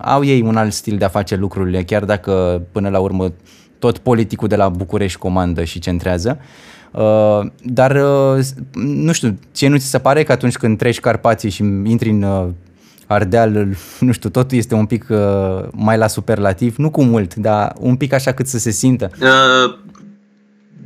[0.00, 3.32] au ei un alt stil de a face lucrurile, chiar dacă până la urmă
[3.78, 6.38] tot politicul de la București comandă și centrează.
[6.92, 8.44] Uh, dar uh,
[8.74, 12.22] nu știu, ce nu ți se pare că atunci când treci Carpații și intri în
[12.22, 12.46] uh,
[13.06, 13.68] Ardeal,
[14.00, 15.18] nu știu, totul este un pic uh,
[15.72, 19.10] mai la superlativ, nu cu mult, dar un pic așa cât să se simtă.
[19.20, 19.78] Uh,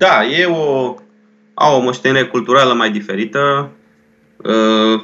[0.03, 0.94] da, e o,
[1.55, 3.70] au o moștenire culturală mai diferită,
[4.36, 5.03] uh,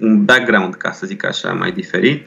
[0.00, 2.26] un background, ca să zic așa, mai diferit.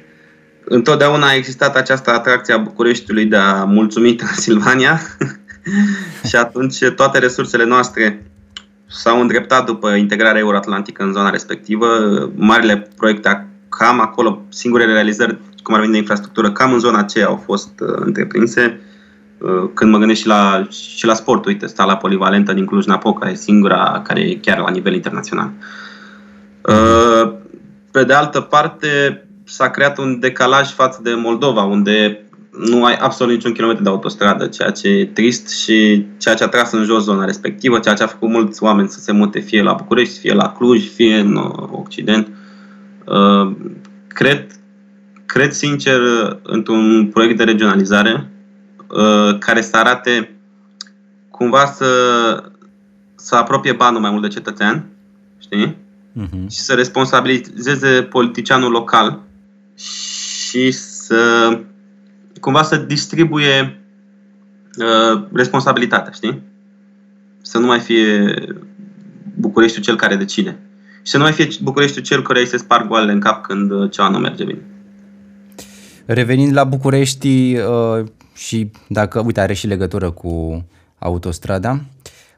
[0.64, 4.99] Întotdeauna a existat această atracție a Bucureștiului de a mulțumi Transilvania
[6.30, 8.26] și atunci toate resursele noastre
[8.88, 11.88] s-au îndreptat după integrarea euroatlantică în zona respectivă.
[12.36, 17.28] Marile proiecte cam acolo, singurele realizări, cum ar veni de infrastructură, cam în zona aceea
[17.28, 18.80] au fost uh, întreprinse.
[18.80, 18.95] Uh,
[19.74, 24.02] când mă gândesc și la, și la sport, uite, la polivalentă din Cluj-Napoca, e singura
[24.04, 25.52] care e chiar la nivel internațional.
[26.62, 27.34] Uh,
[27.91, 32.20] pe de altă parte, s-a creat un decalaj față de Moldova, unde
[32.70, 36.48] nu ai absolut niciun kilometru de autostradă, ceea ce e trist și ceea ce a
[36.48, 39.62] tras în jos zona respectivă, ceea ce a făcut mulți oameni să se mute fie
[39.62, 41.36] la București, fie la Cluj, fie în
[41.72, 42.28] Occident.
[44.08, 44.48] Cred,
[45.26, 46.00] cred sincer
[46.43, 48.35] într-un proiect de regionalizare Uh,
[49.39, 50.36] care să arate
[51.32, 51.89] cumva să,
[53.16, 54.86] să apropie banul mai mult de cetățean,
[55.39, 55.78] știi?
[56.22, 56.48] Uh-huh.
[56.50, 59.22] Și să responsabilizeze politicianul local
[59.76, 61.60] și să
[62.39, 63.82] cumva să distribuie
[64.78, 66.41] uh, responsabilitatea, știi?
[67.41, 68.34] Să nu mai fie
[69.34, 70.58] Bucureștiul cel care decide.
[71.04, 73.72] Și să nu mai fie Bucureștiul cel care îi se sparg goalele în cap când
[73.72, 74.62] uh, ceva nu merge bine.
[76.06, 78.06] Revenind la București, uh,
[78.36, 80.66] și dacă, uite, are și legătură cu
[81.00, 81.82] autostrada,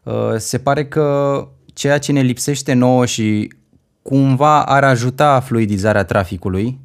[0.03, 3.53] uh, se pare că ceea ce ne lipsește nouă și
[4.01, 6.79] cumva ar ajuta fluidizarea traficului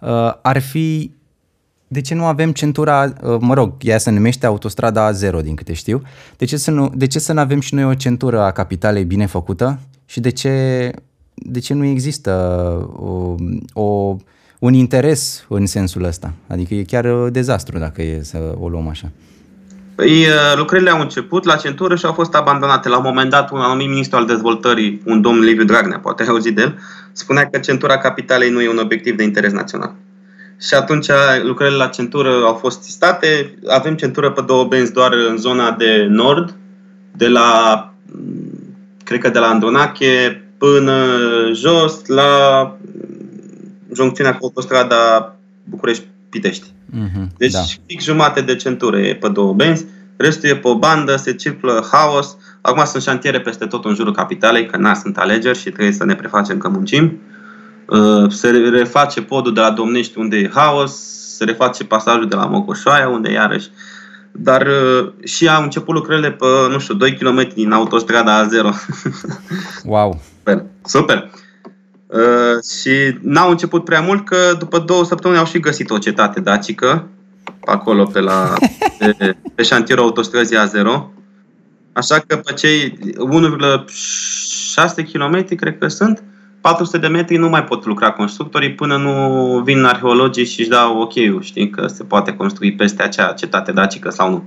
[0.00, 1.16] uh, ar fi
[1.88, 5.72] de ce nu avem centura, uh, mă rog, ea se numește autostrada A0 din câte
[5.72, 6.02] știu,
[6.36, 9.04] de ce să nu, de ce să nu avem și noi o centură a capitalei
[9.04, 9.78] bine făcută?
[10.06, 10.90] Și de ce,
[11.34, 12.32] de ce nu există
[12.96, 13.34] o,
[13.82, 14.16] o
[14.58, 16.32] un interes în sensul ăsta.
[16.46, 19.10] Adică e chiar uh, dezastru dacă e să o luăm așa.
[19.94, 22.88] Păi, uh, lucrările au început la centură și au fost abandonate.
[22.88, 26.28] La un moment dat, un anumit ministru al dezvoltării, un domn Liviu Dragnea, poate ai
[26.28, 26.78] auzit de el,
[27.12, 29.94] spunea că centura capitalei nu e un obiectiv de interes național.
[30.60, 31.06] Și atunci
[31.42, 33.54] lucrările la centură au fost sistate.
[33.68, 36.54] Avem centură pe două benzi doar în zona de nord,
[37.12, 37.92] de la,
[39.04, 41.06] cred că de la Andonache până
[41.52, 42.77] jos la
[43.94, 45.34] joncțiunea cu autostrada
[45.64, 46.66] București-Pitești.
[46.66, 47.60] Mm-hmm, deci da.
[47.86, 49.84] fix jumate de centură e pe două benzi,
[50.16, 52.36] restul e pe o bandă, se circulă haos.
[52.60, 56.04] Acum sunt șantiere peste tot în jurul capitalei, că na, sunt alegeri și trebuie să
[56.04, 57.20] ne prefacem că muncim.
[57.86, 60.92] Uh, se reface podul de la Domnești unde e haos,
[61.36, 63.68] se reface pasajul de la Mocoșoaia unde iarăși
[64.32, 68.68] dar uh, și au început lucrările pe, nu știu, 2 km din autostrada A0.
[69.84, 70.20] Wow!
[70.36, 70.64] Super!
[70.84, 71.30] Super!
[72.08, 76.40] Uh, și n-au început prea mult că după două săptămâni au și găsit o cetate
[76.40, 77.08] dacică
[77.44, 78.54] pe acolo pe, la,
[78.98, 81.02] pe, pe șantierul autostrăzii A0.
[81.92, 83.06] Așa că pe cei 1,6
[85.12, 86.22] km, cred că sunt,
[86.60, 91.00] 400 de metri nu mai pot lucra constructorii până nu vin arheologii și își dau
[91.00, 94.44] ok știi, că se poate construi peste acea cetate dacică sau nu.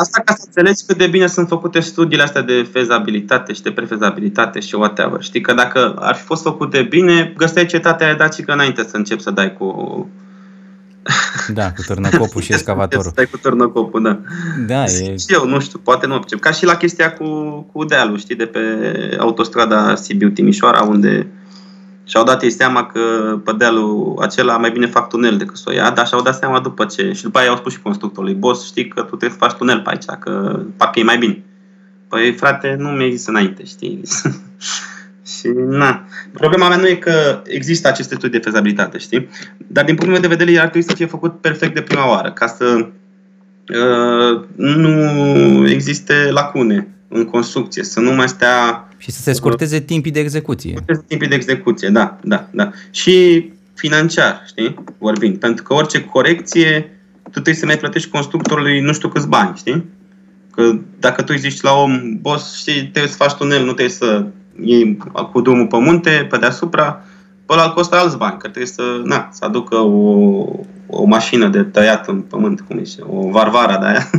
[0.00, 3.70] Asta ca să înțelegi cât de bine sunt făcute studiile astea de fezabilitate și de
[3.70, 5.22] prefezabilitate și whatever.
[5.22, 9.22] Știi că dacă ar fi fost făcute bine, găseai cetatea aia dacică înainte să începi
[9.22, 10.08] să dai cu...
[11.48, 13.04] Da, cu târnăcopul și excavatorul.
[13.04, 14.18] Să dai cu târnăcopul, da.
[14.66, 15.16] Da, e...
[15.16, 16.38] Și eu, nu știu, poate nu obțin.
[16.38, 17.26] Ca și la chestia cu,
[17.72, 18.60] cu dealul, știi, de pe
[19.18, 21.26] autostrada Sibiu-Timișoara, unde
[22.04, 23.00] și-au dat ei seama că
[23.44, 26.60] pe dealul acela mai bine fac tunel decât să o ia, dar și-au dat seama
[26.60, 27.12] după ce.
[27.12, 29.80] Și după aia au spus și constructorului, boss, știi că tu trebuie să faci tunel
[29.80, 31.44] pe aici, că parcă e mai bine.
[32.08, 34.02] Păi, frate, nu mi-ai zis înainte, știi?
[35.38, 36.04] Și na.
[36.32, 39.28] Problema mea nu e că există aceste studii de fezabilitate, știi?
[39.56, 42.08] Dar din punctul meu de vedere, el ar trebui să fie făcut perfect de prima
[42.08, 42.88] oară, ca să
[43.68, 48.88] uh, nu existe lacune în construcție, să nu mai stea...
[49.00, 50.72] Și să se scurteze timpii de execuție.
[50.74, 52.70] Scurteze timpii de execuție, da, da, da.
[52.90, 55.36] Și financiar, știi, vorbind.
[55.36, 59.84] Pentru că orice corecție, tu trebuie să mai plătești constructorului nu știu câți bani, știi?
[60.54, 63.88] Că dacă tu îi zici la om, boss, știi, trebuie să faci tunel, nu trebuie
[63.88, 64.26] să
[64.62, 64.96] iei
[65.32, 67.04] cu drumul pe munte, pe deasupra,
[67.46, 70.44] pe ăla costă alți bani, că trebuie să, na, să aducă o,
[70.86, 74.10] o mașină de tăiat în pământ, cum zice, o varvara de aia.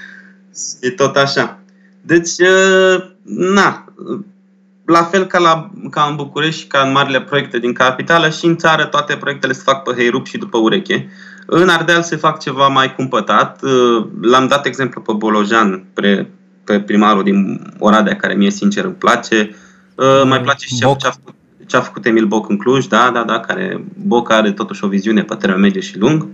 [0.80, 1.58] e tot așa.
[2.02, 2.30] Deci,
[3.24, 3.89] na,
[4.90, 8.46] la fel ca, la, ca în București și ca în marile proiecte din capitală și
[8.46, 11.08] în țară toate proiectele se fac pe heirup și după ureche.
[11.46, 13.60] În Ardeal se fac ceva mai cumpătat.
[14.20, 16.30] L-am dat exemplu pe Bolojan, pre,
[16.64, 19.54] pe primarul din Oradea, care mie sincer îmi place.
[20.24, 21.34] Mai place și ce a, făcut,
[21.66, 24.88] ce a făcut Emil Boc în Cluj, da, da, da, care Boc are totuși o
[24.88, 26.26] viziune pe termen mediu și lung.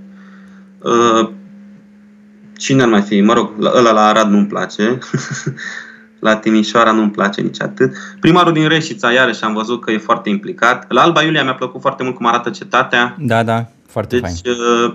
[2.57, 3.21] Cine ar mai fi?
[3.21, 4.99] Mă rog, ăla la Arad nu-mi place.
[6.27, 7.93] La Timișoara nu-mi place nici atât.
[8.21, 10.93] Primarul din Reșița, iarăși, am văzut că e foarte implicat.
[10.93, 13.17] La Alba Iulia mi-a plăcut foarte mult cum arată cetatea.
[13.19, 14.57] Da, da, foarte deci, fain.
[14.85, 14.95] Uh,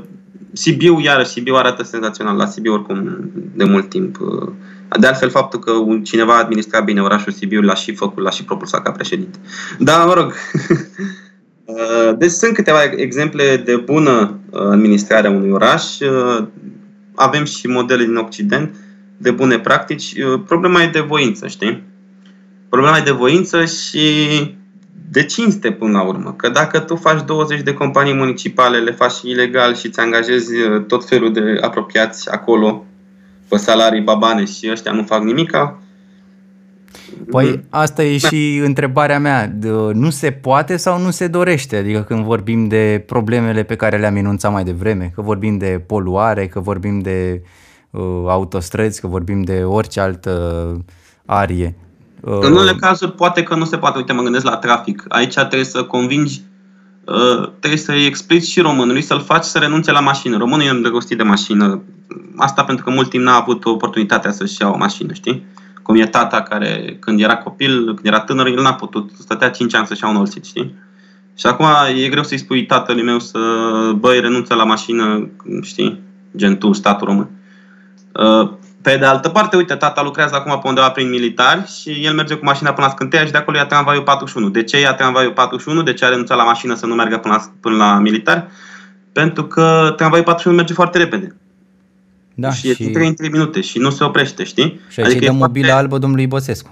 [0.53, 2.37] Sibiu, iarăși, Sibiu arată senzațional.
[2.37, 4.19] La Sibiu, oricum, de mult timp.
[4.19, 4.49] Uh,
[4.99, 8.43] de altfel, faptul că un, cineva administra bine orașul Sibiu l-a și făcut, l-a și
[8.43, 9.39] propulsat ca președinte.
[9.79, 10.33] Da, mă rog.
[11.65, 15.83] Uh, deci sunt câteva exemple de bună administrare a unui oraș.
[17.15, 18.75] Avem și modele din Occident
[19.21, 20.13] de bune practici.
[20.47, 21.83] Problema e de voință, știi?
[22.69, 24.05] Problema e de voință și
[25.09, 26.33] de cinste până la urmă.
[26.37, 30.53] Că dacă tu faci 20 de companii municipale, le faci ilegal și îți angajezi
[30.87, 32.85] tot felul de apropiați acolo
[33.47, 35.75] pe salarii babane și ăștia nu fac nimica,
[37.29, 38.27] Păi asta e da.
[38.27, 39.53] și întrebarea mea.
[39.93, 41.75] Nu se poate sau nu se dorește?
[41.75, 46.47] Adică când vorbim de problemele pe care le-am enunțat mai devreme, că vorbim de poluare,
[46.47, 47.49] că vorbim de uh,
[48.27, 50.85] autostrăzi, că vorbim de orice altă
[51.25, 51.75] arie.
[52.21, 53.97] Uh, în unele cazuri poate că nu se poate.
[53.97, 55.05] Uite, mă gândesc la trafic.
[55.07, 56.41] Aici trebuie să convingi,
[57.05, 60.37] uh, trebuie să-i explici și românului să-l faci să renunțe la mașină.
[60.37, 61.81] Românul e îndrăgostit de mașină.
[62.35, 65.45] Asta pentru că mult timp n-a avut oportunitatea să-și ia o mașină, știi?
[65.81, 69.11] Cum e tata care, când era copil, când era tânăr, el n-a putut.
[69.19, 70.75] Stătea 5 ani să-și ia un olsit, știi?
[71.37, 71.65] Și acum
[72.03, 73.39] e greu să-i spui tatălui meu să,
[73.95, 75.29] băi, renunță la mașină,
[75.61, 75.99] știi?
[76.35, 77.29] Gen tu, statul român.
[78.13, 78.51] Uh,
[78.81, 82.33] pe de altă parte, uite, tata lucrează acum pe undeva prin militari și el merge
[82.33, 84.49] cu mașina până la scânteia și de acolo ia tramvaiul 41.
[84.49, 85.81] De ce ia tramvaiul 41?
[85.81, 88.45] De ce a renunțat la mașină să nu meargă până la, până la militari?
[89.11, 91.35] Pentru că tramvaiul 41 merge foarte repede.
[92.33, 92.83] Da, și, și...
[92.83, 94.79] e 3 în 3 minute și nu se oprește, știi?
[94.89, 95.81] Și aici adică dă mobilă foarte...
[95.81, 96.69] albă domnului Băsescu.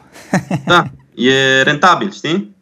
[0.65, 0.83] da,
[1.31, 2.55] e rentabil, știi?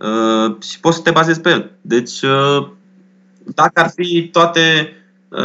[0.00, 1.70] Uh, și poți să te bazezi pe el.
[1.80, 2.68] Deci, uh,
[3.54, 4.95] dacă ar fi toate uh,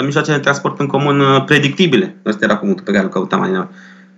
[0.03, 3.49] mijloacele de transport în comun uh, predictibile, ăsta era cuvântul pe care îl căutam mai
[3.49, 3.73] înainte,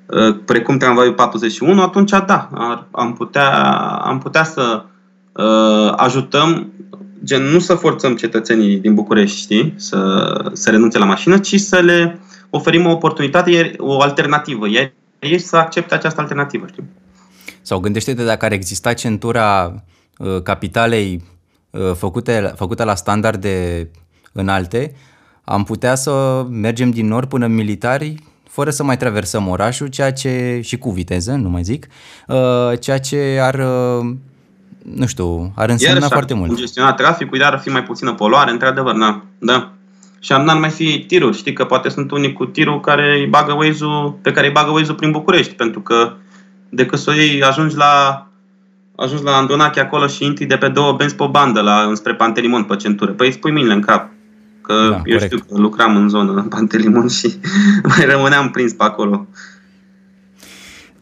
[0.05, 3.49] uh, precum tramvaiul 41, atunci da, ar, am, putea,
[4.03, 4.85] am putea să
[5.31, 6.71] uh, ajutăm
[7.23, 11.79] gen nu să forțăm cetățenii din București știi, să, să renunțe la mașină, ci să
[11.79, 14.69] le oferim o oportunitate, o alternativă.
[14.69, 16.83] Iar ei să accepte această alternativă, știi?
[17.61, 19.75] Sau gândește-te dacă ar exista centura
[20.17, 21.23] uh, capitalei
[21.69, 23.89] uh, făcute, făcută la standarde
[24.31, 24.95] înalte,
[25.43, 28.15] am putea să mergem din nord până militari
[28.49, 31.87] fără să mai traversăm orașul, ceea ce și cu viteză, nu mai zic,
[32.27, 33.59] uh, ceea ce ar
[34.83, 36.55] nu știu, ar însemna Iar foarte mult.
[36.55, 39.21] gestiona traficul, iar ar fi mai puțină poluare, într-adevăr, da.
[39.39, 39.71] da.
[40.19, 41.37] Și n-ar mai fi tiruri.
[41.37, 43.85] Știi că poate sunt unii cu tirul care îi bagă waze
[44.21, 46.13] pe care îi bagă waze prin București, pentru că
[46.69, 48.27] decât să o iei, ajungi la
[48.95, 52.13] ajungi la Andonache acolo și intri de pe două benzi pe o bandă la, înspre
[52.15, 53.11] Pantelimon pe centură.
[53.11, 54.09] Păi îți pui mâinile în cap.
[54.63, 55.23] Că da, eu corect.
[55.23, 57.39] știu că lucram în zonă în Pantelimon și
[57.95, 59.27] mai rămâneam prins pe acolo.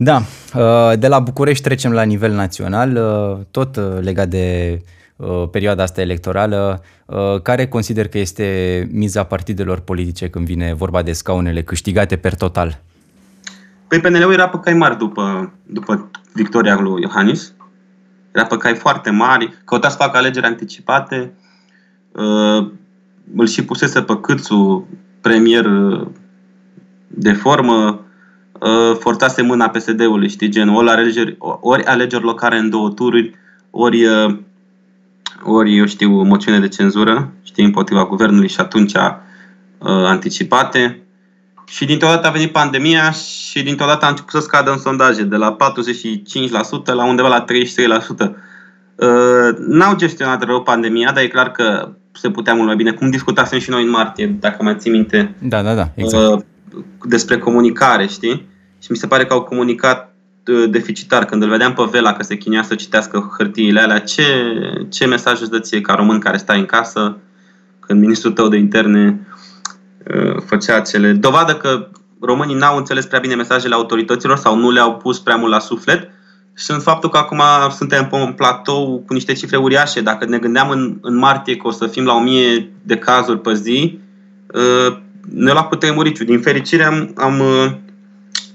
[0.03, 0.21] Da,
[0.55, 4.77] uh, de la București trecem la nivel național, uh, tot uh, legat de
[5.51, 6.83] perioada asta electorală,
[7.43, 12.81] care consider că este miza partidelor politice când vine vorba de scaunele câștigate per total?
[13.87, 17.53] Păi PNL-ul era pe cai mari după, după victoria lui Iohannis.
[18.31, 21.33] Era pe cai foarte mari, căuta să facă alegeri anticipate.
[23.35, 24.87] Îl și pusese pe Câțu
[25.21, 25.65] premier
[27.07, 28.05] de formă,
[28.59, 33.35] uh, forțase mâna PSD-ului, știi, gen, ori alegeri, ori alegeri locale în două tururi,
[33.69, 34.37] ori, uh,
[35.43, 39.09] ori eu știu, moțiune de cenzură, știi, împotriva guvernului și atunci uh,
[39.87, 41.01] anticipate.
[41.65, 45.23] Și dintr-o dată a venit pandemia și dintr-o dată a început să scadă în sondaje,
[45.23, 48.35] de la 45% la undeva la 33%.
[48.95, 52.91] Uh, n-au gestionat rău pandemia, dar e clar că se putea mult mai bine.
[52.91, 55.35] Cum discutasem și noi în martie, dacă mai ții minte.
[55.39, 56.33] Da, da, da, exact.
[56.33, 58.49] Uh, despre comunicare, știi?
[58.81, 60.15] Și mi se pare că au comunicat
[60.47, 61.25] uh, deficitar.
[61.25, 64.23] Când îl vedeam pe Vela că se chinuia să citească hârtiile alea, ce,
[64.89, 67.17] ce mesaj îți dă ție ca român care stai în casă
[67.79, 69.27] când ministrul tău de interne
[70.45, 71.11] făcea acele...
[71.11, 71.87] Dovadă că
[72.19, 76.10] românii n-au înțeles prea bine mesajele autorităților sau nu le-au pus prea mult la suflet
[76.61, 80.01] sunt faptul că acum suntem pe un platou cu niște cifre uriașe.
[80.01, 83.53] Dacă ne gândeam în, în martie că o să fim la 1000 de cazuri pe
[83.53, 83.99] zi,
[84.53, 84.97] uh,
[85.33, 86.23] ne lua cu tremuriciu.
[86.23, 87.71] Din fericire am, am, uh,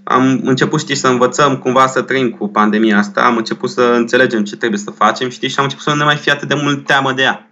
[0.04, 4.44] am început, știi, să învățăm cumva să trăim cu pandemia asta, am început să înțelegem
[4.44, 6.60] ce trebuie să facem, știi, și am început să nu ne mai fie atât de
[6.62, 7.50] mult teamă de ea.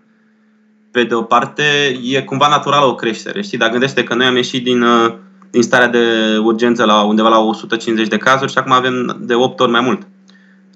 [0.91, 1.63] Pe de o parte,
[2.03, 5.15] e cumva naturală o creștere, știi, dar gândește că noi am ieșit din, uh,
[5.51, 9.61] din starea de urgență la undeva la 150 de cazuri și acum avem de 8
[9.61, 10.07] ori mai mult.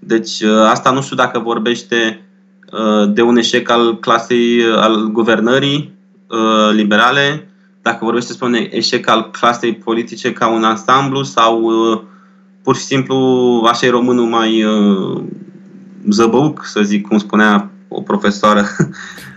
[0.00, 2.20] Deci uh, asta nu știu dacă vorbește
[2.72, 5.96] uh, de un eșec al clasei, uh, al guvernării
[6.72, 7.48] liberale,
[7.82, 11.70] dacă vorbește despre un eșec al clasei politice ca un ansamblu sau
[12.62, 13.16] pur și simplu
[13.70, 14.64] așa e românul mai
[16.10, 18.66] zăbăuc, să zic, cum spunea o profesoară.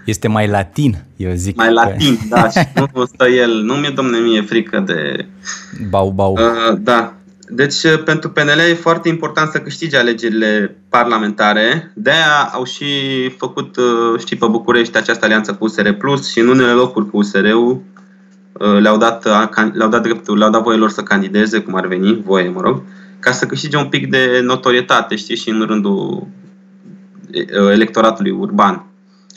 [0.06, 1.56] Este mai latin, eu zic.
[1.56, 3.62] Mai latin, da, și nu stă el.
[3.62, 5.26] Nu mi-e, domne, mie frică de...
[5.90, 6.34] Bau, bau.
[6.34, 7.14] Uh, da,
[7.54, 11.92] deci, uh, pentru PNL e foarte important să câștige alegerile parlamentare.
[11.96, 12.86] De-aia au și
[13.38, 17.18] făcut, uh, știi, pe București această alianță cu USR Plus și în unele locuri cu
[17.18, 17.82] USR-ul
[18.52, 19.26] uh, le-au dat,
[19.74, 22.82] le-au dat dreptul, le-au dat voie lor să candideze, cum ar veni, voie, mă rog,
[23.20, 26.28] ca să câștige un pic de notorietate, știi, și în rândul
[27.72, 28.86] electoratului urban,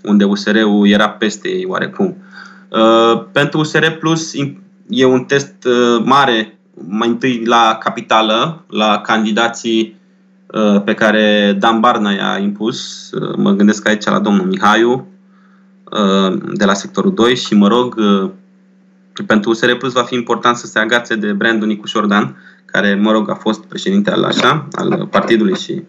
[0.03, 2.17] unde USR-ul era peste ei oarecum.
[3.33, 4.33] Pentru USR Plus
[4.89, 5.55] e un test
[6.05, 6.54] mare
[6.89, 9.97] mai întâi la capitală, la candidații
[10.47, 13.11] uh, pe care Dan Barna i-a impus.
[13.11, 15.07] Uh, mă gândesc aici la domnul Mihaiu
[15.91, 17.95] uh, de la sectorul 2 și mă rog
[19.27, 23.12] pentru USR Plus va fi important să se agațe de brandul Nicu Șordan, care, mă
[23.12, 25.83] rog, a fost președinte al, așa, al partidului și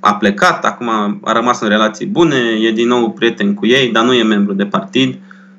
[0.00, 0.88] a plecat, acum
[1.24, 4.52] a rămas în relații bune, e din nou prieten cu ei, dar nu e membru
[4.52, 5.18] de partid.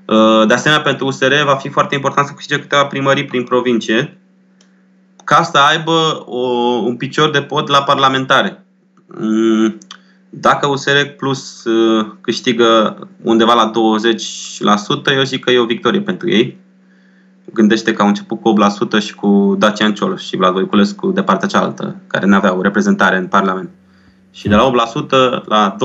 [0.09, 4.17] Uh, de asemenea, pentru USR va fi foarte important să câștige câteva primării prin provincie
[5.23, 6.47] ca să aibă o,
[6.85, 8.65] un picior de pod la parlamentare.
[9.07, 9.77] Mm,
[10.29, 13.71] dacă USR Plus uh, câștigă undeva la
[15.11, 16.57] 20%, eu zic că e o victorie pentru ei.
[17.53, 18.53] Gândește că au început cu
[18.97, 23.17] 8% și cu Dacian Cioloș și Vlad Voiculescu de partea cealaltă, care nu aveau reprezentare
[23.17, 23.69] în Parlament.
[24.31, 24.71] Și de la
[25.41, 25.75] 8% la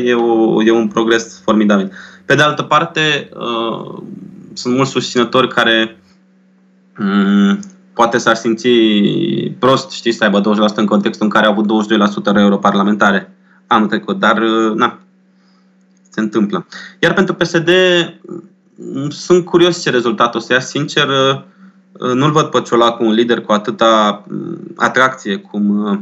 [0.00, 1.92] 20% e, o, e un progres formidabil.
[2.24, 4.02] Pe de altă parte, uh,
[4.52, 5.98] sunt mulți susținători care
[6.98, 7.60] um,
[7.92, 8.68] poate s-ar simți
[9.58, 11.86] prost, știți, să aibă 20% în contextul în care au avut
[12.34, 13.36] 22% europarlamentare
[13.66, 14.98] anul trecut, dar uh, na,
[16.10, 16.66] se întâmplă.
[16.98, 17.70] Iar pentru PSD
[18.74, 20.60] mm, sunt curios ce rezultat o să ia.
[20.60, 25.98] Sincer, uh, nu-l văd pe Ciolacu un lider cu atâta mm, atracție cum, uh,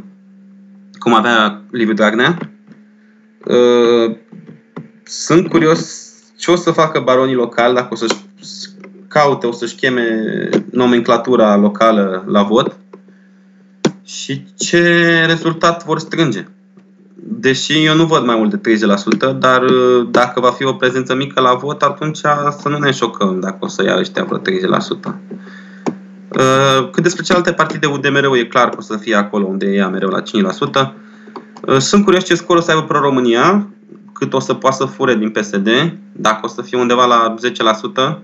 [0.99, 2.39] cum avea Liviu Dragnea.
[5.05, 8.15] Sunt curios ce o să facă baronii locali dacă o să-și
[9.09, 12.77] caute, o să-și cheme nomenclatura locală la vot
[14.05, 16.47] și ce rezultat vor strânge.
[17.15, 18.77] Deși eu nu văd mai mult de
[19.35, 22.17] 30%, dar uh, dacă va fi o prezență mică la vot, atunci
[22.61, 25.15] să nu ne șocăm dacă o să ia ăștia vreo 30%.
[26.39, 29.75] Uh, cât despre celelalte partide, UDMR e clar că o să fie acolo unde e
[29.75, 30.93] ea mereu la 5%.
[31.67, 33.69] Uh, sunt curios ce scor o să aibă Pro-România
[34.13, 35.69] cât o să poată să fure din PSD,
[36.13, 37.35] dacă o să fie undeva la
[38.15, 38.19] 10%,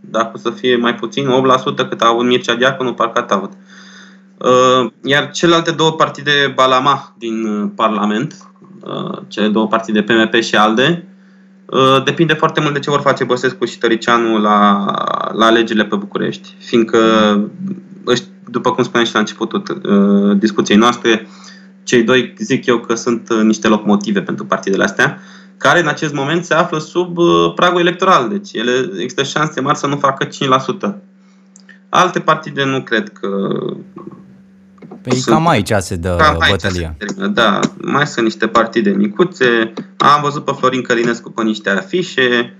[0.00, 3.52] dacă o să fie mai puțin, 8%, cât a avut Mircea Diaconu, parcă a avut.
[4.36, 8.34] Uh, iar celelalte două partide Balama din uh, Parlament,
[8.80, 11.09] uh, cele două partide PMP și ALDE,
[12.04, 14.84] depinde foarte mult de ce vor face Băsescu și Tăricianu la,
[15.32, 16.54] la alegerile pe București.
[16.58, 16.98] Fiindcă,
[18.44, 19.62] după cum spuneam și la începutul
[20.38, 21.28] discuției noastre,
[21.82, 25.20] cei doi zic eu că sunt niște locomotive pentru partidele astea
[25.60, 28.28] care în acest moment se află sub uh, pragul electoral.
[28.28, 30.30] Deci ele există șanse mari să nu facă 5%.
[31.88, 33.28] Alte partide nu cred că...
[35.02, 35.34] Păi sunt...
[35.34, 36.94] cam aici se dă cam bătălia.
[36.98, 39.72] Se da, mai sunt niște partide micuțe.
[39.96, 42.56] Am văzut pe Florin Călinescu pe niște afișe.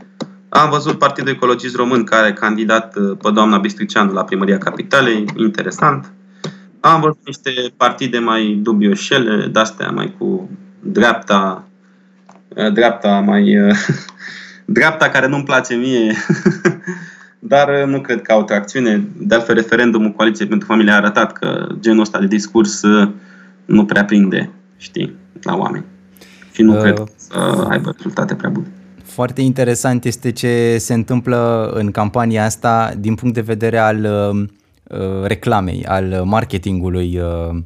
[0.49, 5.25] Am văzut Partidul Ecologist Român care a candidat uh, pe doamna Bistricianu la primăria capitalei.
[5.37, 6.13] Interesant.
[6.81, 10.51] Am văzut niște partide mai dubioșele, de-astea mai cu
[10.81, 11.65] dreapta
[12.57, 13.77] Uh, dreapta mai uh,
[14.77, 16.15] dreapta care nu-mi place mie
[17.41, 19.05] dar nu cred că au tracțiune.
[19.19, 22.83] De altfel, referendumul Coaliției pentru Familie a arătat că genul ăsta de discurs
[23.65, 25.85] nu prea prinde, știi, la oameni.
[26.53, 28.67] Și nu uh, cred să aibă rezultate prea bune.
[29.05, 34.47] Foarte interesant este ce se întâmplă în campania asta din punct de vedere al uh,
[35.25, 37.59] reclamei, al marketingului uh,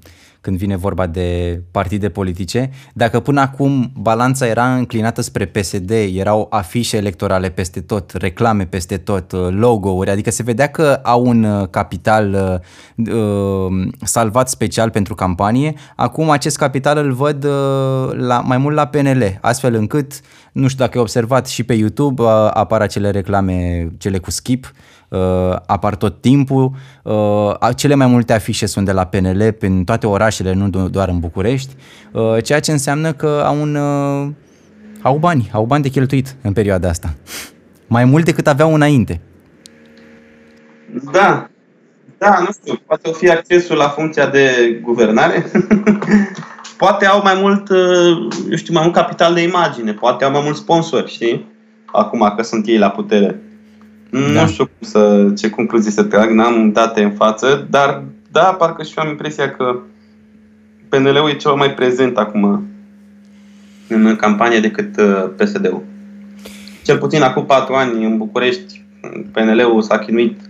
[0.44, 2.70] când vine vorba de partide politice.
[2.92, 8.96] Dacă până acum balanța era înclinată spre PSD, erau afișe electorale peste tot, reclame peste
[8.96, 12.60] tot, uh, logo-uri, adică se vedea că au un uh, capital
[12.96, 18.74] uh, uh, salvat special pentru campanie, acum acest capital îl văd uh, la, mai mult
[18.74, 20.12] la PNL, astfel încât,
[20.52, 24.72] nu știu dacă ai observat și pe YouTube, uh, apar acele reclame, cele cu skip,
[25.14, 26.72] uh, apar tot timpul.
[27.02, 31.18] Uh, cele mai multe afișe sunt de la PNL prin toate orașele, nu doar în
[31.18, 31.74] București,
[32.12, 34.28] uh, ceea ce înseamnă că au, un, uh,
[35.02, 37.14] au bani, au bani de cheltuit în perioada asta.
[37.86, 39.20] Mai mult decât aveau înainte.
[41.12, 41.48] Da,
[42.18, 45.50] da, nu știu, poate o fi accesul la funcția de guvernare.
[46.76, 50.40] poate au mai mult, uh, eu știu, mai mult capital de imagine, poate au mai
[50.44, 51.52] mult sponsori, știi?
[51.84, 53.40] Acum că sunt ei la putere.
[54.14, 54.40] Da.
[54.40, 58.82] Nu știu cum să, ce concluzii să trag, n-am date în față, dar da, parcă
[58.82, 59.78] și eu am impresia că
[60.88, 62.66] PNL-ul e ceva mai prezent acum
[63.88, 65.82] în campanie decât uh, PSD-ul.
[66.82, 68.84] Cel puțin acum patru ani în București,
[69.32, 70.40] PNL-ul s-a chinuit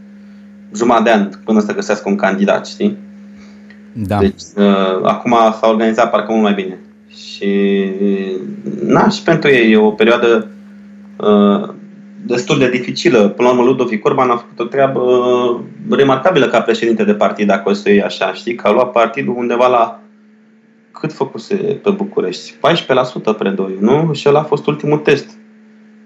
[0.74, 2.96] jumătate de an până să găsească un candidat, știi?
[3.92, 4.18] Da.
[4.18, 6.78] Deci, uh, acum s-a organizat parcă mult mai bine.
[7.08, 7.84] Și,
[8.86, 10.48] na, și pentru ei e o perioadă
[11.16, 11.73] uh,
[12.26, 13.28] destul de dificilă.
[13.28, 17.68] Până la urmă, Ludovic Orban a făcut o treabă remarcabilă ca președinte de partid, dacă
[17.68, 18.54] o să iei așa, știi?
[18.54, 20.00] Că a luat partidul undeva la
[20.90, 22.54] cât făcuse pe București?
[23.34, 24.10] 14% predoi, nu?
[24.12, 25.30] Și ăla a fost ultimul test.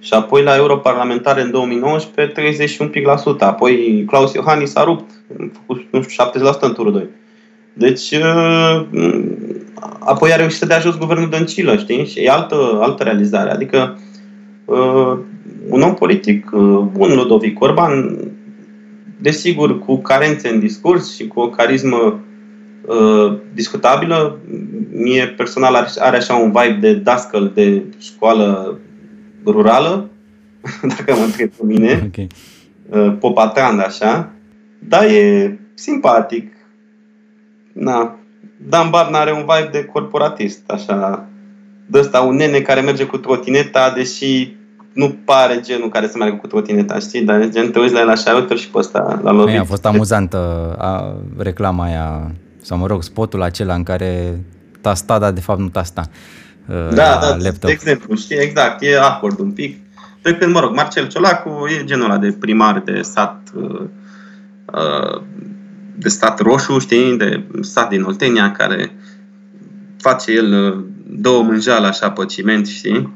[0.00, 3.44] Și apoi la europarlamentare în 2019, 31 pic la sută.
[3.44, 7.08] Apoi Claus Iohannis a rupt, a făcut, nu știu, 70% în turul 2.
[7.72, 8.86] Deci, uh,
[9.98, 12.06] apoi a reușit să dea jos guvernul Dăncilă, știi?
[12.06, 13.50] Și e altă, altă realizare.
[13.50, 13.98] Adică,
[14.68, 15.18] uh,
[15.68, 18.18] un om politic uh, bun, Ludovic Orban,
[19.20, 22.20] desigur cu carențe în discurs și cu o carismă
[22.86, 24.38] uh, discutabilă.
[24.92, 28.78] Mie personal are, are așa un vibe de dascăl de școală
[29.44, 30.08] rurală,
[30.96, 32.26] dacă mă întreb pe mine, okay.
[32.88, 34.30] uh, popatand așa,
[34.78, 36.52] dar e simpatic.
[37.72, 38.18] Na.
[38.68, 41.28] Dan Barna are un vibe de corporatist, așa,
[41.86, 44.56] de ăsta, un nene care merge cu trotineta, deși
[44.98, 47.22] nu pare genul care să meargă cu trotineta, știi?
[47.22, 49.58] Dar gen te uiți la el așa, uite și pe ăsta, la lovit.
[49.58, 50.38] A fost amuzantă
[50.78, 52.30] a, reclama aia,
[52.60, 54.40] sau mă rog, spotul acela în care
[54.80, 56.08] tasta, dar de fapt nu tasta.
[56.66, 57.60] Uh, da, da, laptop.
[57.60, 59.76] de exemplu, știi, exact, e acord un pic.
[60.22, 63.80] Pe când, mă rog, Marcel Ciolacu e genul ăla de primar de sat uh,
[64.74, 65.22] uh,
[65.94, 68.92] de stat roșu, știi, de sat din Oltenia, care
[69.98, 70.76] face el
[71.06, 73.12] două mânjale așa pe ciment, știi?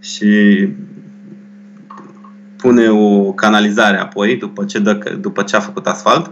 [0.00, 0.68] Și
[2.64, 6.30] pune o canalizare apoi, după ce, dă, după ce a făcut asfalt,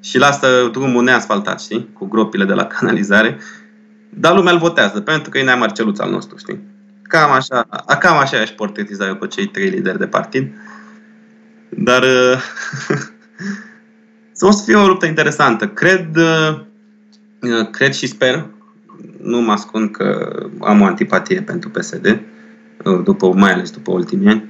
[0.00, 1.88] și lasă drumul neasfaltat, știi?
[1.92, 3.38] Cu gropile de la canalizare.
[4.10, 6.60] Dar lumea îl votează, pentru că e Nea Marceluț al nostru, știi?
[7.02, 7.66] Cam așa,
[7.98, 10.52] cam așa aș portretiza eu pe cei trei lideri de partid.
[11.68, 12.02] Dar
[14.48, 15.68] o să fie o luptă interesantă.
[15.68, 16.60] Cred, uh,
[17.70, 18.46] cred și sper,
[19.22, 22.20] nu mă ascund că am o antipatie pentru PSD,
[22.84, 24.49] uh, după, mai ales după ultimii ani,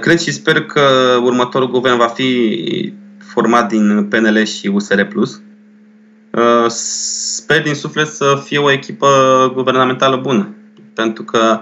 [0.00, 0.80] cred și sper că
[1.22, 4.98] următorul guvern va fi format din PNL și USR+.
[4.98, 9.08] Eh, sper din suflet să fie o echipă
[9.54, 10.54] guvernamentală bună,
[10.94, 11.60] pentru că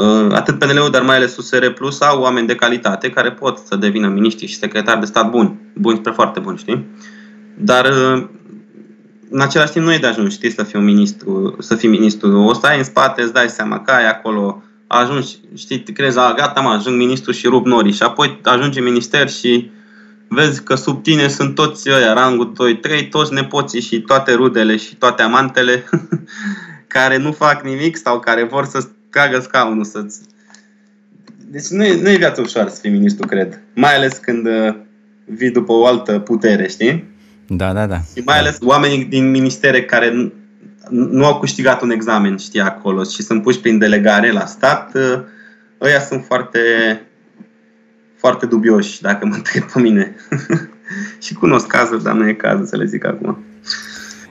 [0.00, 3.76] eh, atât PNL-ul, dar mai ales USR Plus au oameni de calitate care pot să
[3.76, 6.86] devină miniștri și secretari de stat buni, buni spre foarte buni, știi?
[7.58, 7.86] Dar
[9.30, 12.40] în același timp nu e de ajuns, știi, să fii un ministru, să fii ministru.
[12.40, 16.18] O să ai în spate, îți dai seama că ai acolo ajungi, știi, te crezi,
[16.18, 17.92] a, gata, mă, ajung ministru și rup norii.
[17.92, 19.70] Și apoi ajungi în minister și
[20.28, 22.52] vezi că sub tine sunt toți ăia, rangul
[23.04, 25.84] 2-3, toți nepoții și toate rudele și toate amantele
[26.96, 30.20] care nu fac nimic sau care vor să tragă scaunul să-ți...
[31.50, 33.60] Deci nu e, nu e viața ușoară să fii ministru, cred.
[33.74, 34.74] Mai ales când uh,
[35.24, 37.04] vii după o altă putere, știi?
[37.46, 38.00] Da, da, da.
[38.14, 40.32] Și mai ales oamenii din ministere care
[40.90, 45.24] nu au câștigat un examen, știi, acolo și sunt puși prin delegare la stat, ă,
[45.80, 46.60] ăia sunt foarte,
[48.16, 50.16] foarte dubioși, dacă mă întreb pe mine.
[51.24, 53.44] și cunosc cazuri, dar nu e cazul să le zic acum.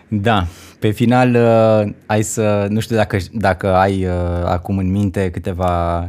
[0.07, 0.47] Da,
[0.79, 5.97] pe final ă, ai să, nu știu dacă, dacă ai ă, acum în minte câteva
[5.99, 6.05] uh,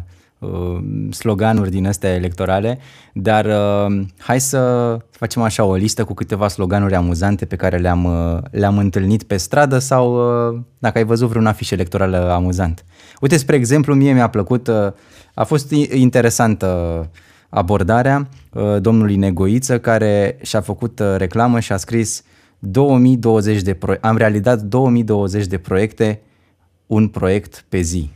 [1.11, 2.79] sloganuri din astea electorale,
[3.13, 8.05] dar uh, hai să facem așa o listă cu câteva sloganuri amuzante pe care le-am,
[8.05, 12.85] uh, le-am întâlnit pe stradă sau uh, dacă ai văzut vreun afiș electoral amuzant.
[13.21, 14.93] Uite, spre exemplu, mie mi-a plăcut, uh,
[15.35, 17.11] a fost interesantă
[17.49, 22.23] abordarea uh, domnului Negoiță care și-a făcut uh, reclamă și a scris
[22.59, 26.21] 2020 de pro- am realizat 2020 de proiecte,
[26.87, 28.11] un proiect pe zi.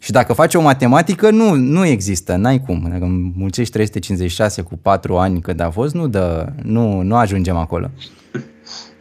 [0.00, 2.86] Și dacă faci o matematică, nu, nu există, n-ai cum.
[2.90, 7.90] Dacă mulțești 356 cu 4 ani când a fost, nu, dă, nu, nu ajungem acolo.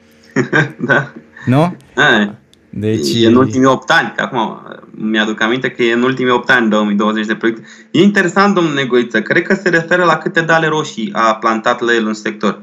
[0.88, 1.12] da.
[1.46, 1.76] Nu?
[1.96, 2.36] A,
[2.70, 3.14] deci...
[3.14, 6.70] E în ultimii 8 ani, că acum mi-aduc aminte că e în ultimii 8 ani,
[6.70, 7.66] 2020 de proiect.
[7.92, 11.94] E interesant, domnul Negoiță, cred că se referă la câte dale roșii a plantat la
[11.94, 12.62] el în sector.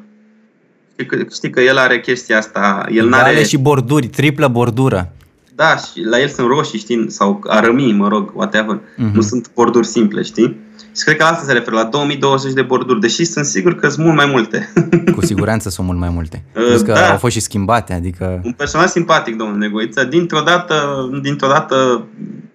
[0.92, 2.86] Știi că, știi că el are chestia asta.
[2.90, 3.44] El dale n-are...
[3.44, 5.12] și borduri, triplă bordură.
[5.56, 8.76] Da, și la el sunt roșii, știi, sau arămii, mă rog, whatever.
[8.76, 9.12] Uh-huh.
[9.12, 10.60] Nu sunt borduri simple, știi?
[10.96, 14.04] Și cred că asta se referă la 2020 de borduri, deși sunt sigur că sunt
[14.04, 14.72] mult mai multe.
[15.14, 16.44] Cu siguranță sunt mult mai multe.
[16.54, 17.10] Uh, că da.
[17.10, 18.40] au fost și schimbate, adică...
[18.44, 20.04] Un personaj simpatic, domnul Negoiță.
[20.04, 22.06] Dintr-o dată, dintr-o dată,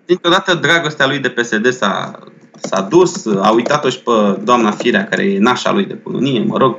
[0.05, 2.19] dintr-o dată dragostea lui de PSD s-a,
[2.61, 4.11] s-a dus, a uitat-o și pe
[4.43, 6.77] doamna Firea, care e nașa lui de cununie, mă rog.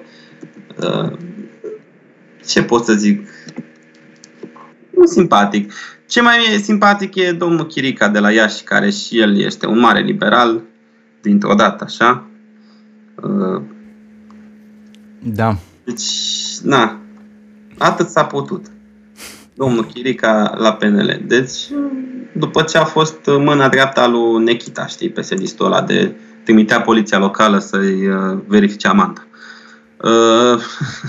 [0.76, 1.10] Uh,
[2.46, 3.28] ce pot să zic?
[4.90, 5.72] Nu simpatic.
[6.10, 9.78] Ce mai e simpatic e domnul Chirica de la Iași, care și el este un
[9.78, 10.62] mare liberal,
[11.22, 12.24] dintr-o dată, așa.
[13.22, 13.62] Uh,
[15.22, 15.56] da.
[15.84, 16.04] Deci,
[16.62, 17.00] na,
[17.78, 18.66] atât s-a putut.
[19.54, 21.20] Domnul Chirica la PNL.
[21.26, 21.58] Deci,
[22.32, 27.58] după ce a fost mâna dreapta lui Nechita, știi, psd ăla de trimitea poliția locală
[27.58, 29.26] să-i uh, verifice amanta.
[29.96, 30.62] Uh,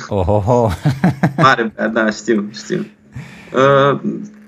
[0.08, 0.72] oh, oh, oh.
[1.44, 2.86] mare, da, știu, știu.
[3.54, 4.00] Uh,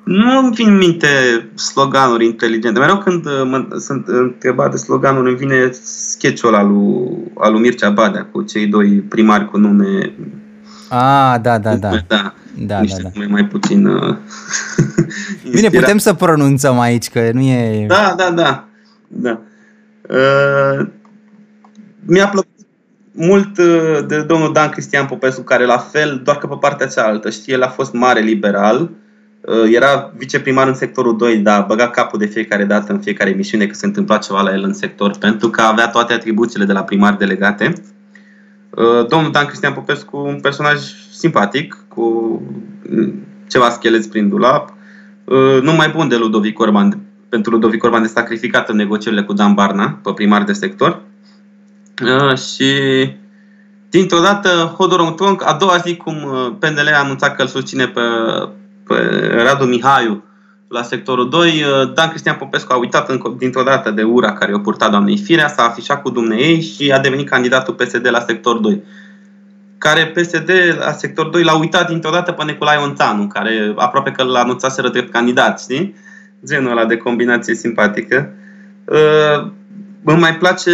[0.03, 1.07] nu îmi vin în minte
[1.55, 2.79] sloganuri inteligente.
[2.79, 7.61] Mereu când uh, mă, sunt întrebat de sloganuri, îmi vine sketch-ul ăla lui, al lui
[7.61, 10.13] Mircea Badea cu cei doi primari cu nume...
[10.89, 11.89] Ah, da, da, da.
[12.07, 12.33] da.
[12.57, 13.19] Da, niște da, da.
[13.19, 14.15] nume mai puțin uh,
[15.55, 17.85] Bine, putem să pronunțăm aici, că nu e...
[17.87, 18.67] Da, da, da.
[19.07, 19.39] da.
[20.09, 20.87] Uh,
[22.05, 22.49] mi-a plăcut
[23.11, 27.29] mult uh, de domnul Dan Cristian Popescu, care la fel, doar că pe partea cealaltă,
[27.29, 29.02] știi, el a fost mare liberal, Uh,
[29.71, 33.73] era viceprimar în sectorul 2, dar băga capul de fiecare dată în fiecare emisiune că
[33.73, 37.15] se întâmpla ceva la el în sector, pentru că avea toate atribuțiile de la primar
[37.15, 37.73] delegate.
[38.69, 40.79] Uh, domnul Dan Cristian Popescu, un personaj
[41.11, 42.01] simpatic, cu
[42.89, 43.13] mm,
[43.49, 44.73] ceva scheleți prin dulap,
[45.23, 49.33] uh, nu mai bun de Ludovic Orban, pentru Ludovic Orban de sacrificat în negocierile cu
[49.33, 51.01] Dan Barna, pe primar de sector.
[52.35, 52.73] Și
[53.89, 56.15] dintr-o dată, Hodor Tronc, a doua zi cum
[56.59, 58.01] PNL a anunțat că îl susține pe
[58.62, 58.62] pe
[59.43, 60.23] Radu Mihaiu
[60.73, 61.49] la sectorul 2.
[61.49, 65.47] Uh, Dan Cristian Popescu a uitat dintr-o dată de ura care o purta doamnei Firea,
[65.47, 68.83] s-a afișat cu dumneei și a devenit candidatul PSD la sector 2
[69.77, 74.23] care PSD la sector 2 l-a uitat dintr-o dată pe Nicolae Ontanu, care aproape că
[74.23, 75.95] l-a anunțat drept candidat, știi?
[76.45, 78.33] Genul ăla de combinație simpatică.
[78.85, 79.51] Uh,
[80.03, 80.71] îmi mai place,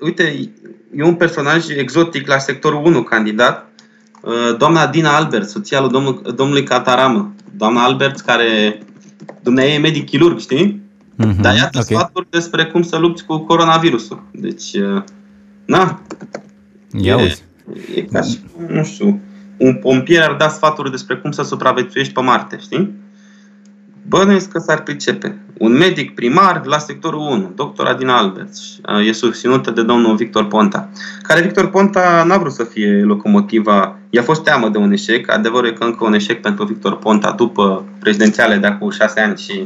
[0.00, 0.50] uite,
[0.96, 3.67] e un personaj exotic la sectorul 1 candidat, Uh,
[4.56, 7.34] doamna Dina Albert, soția lui domnul, domnului Cataramă.
[7.56, 8.78] Doamna Albert, care
[9.42, 10.82] dumneavoastră e medic chirurg, știi?
[11.18, 11.96] Mm-hmm, Dar iată okay.
[11.96, 14.22] sfaturi despre cum să lupți cu coronavirusul.
[14.32, 15.02] Deci, uh,
[15.64, 16.02] na.
[16.92, 17.38] Ia e,
[17.94, 18.38] e ca și,
[18.68, 19.20] nu știu,
[19.56, 22.94] un pompier ar da sfaturi despre cum să supraviețuiești pe Marte, știi?
[24.08, 25.38] Bănuiesc că s-ar pricepe.
[25.58, 28.48] Un medic primar la sectorul 1, doctor Adina Albert,
[29.06, 30.88] e susținută de domnul Victor Ponta,
[31.22, 35.68] care Victor Ponta n-a vrut să fie locomotiva, i-a fost teamă de un eșec, adevărul
[35.68, 39.64] e că încă un eșec pentru Victor Ponta după prezidențiale de acum șase ani și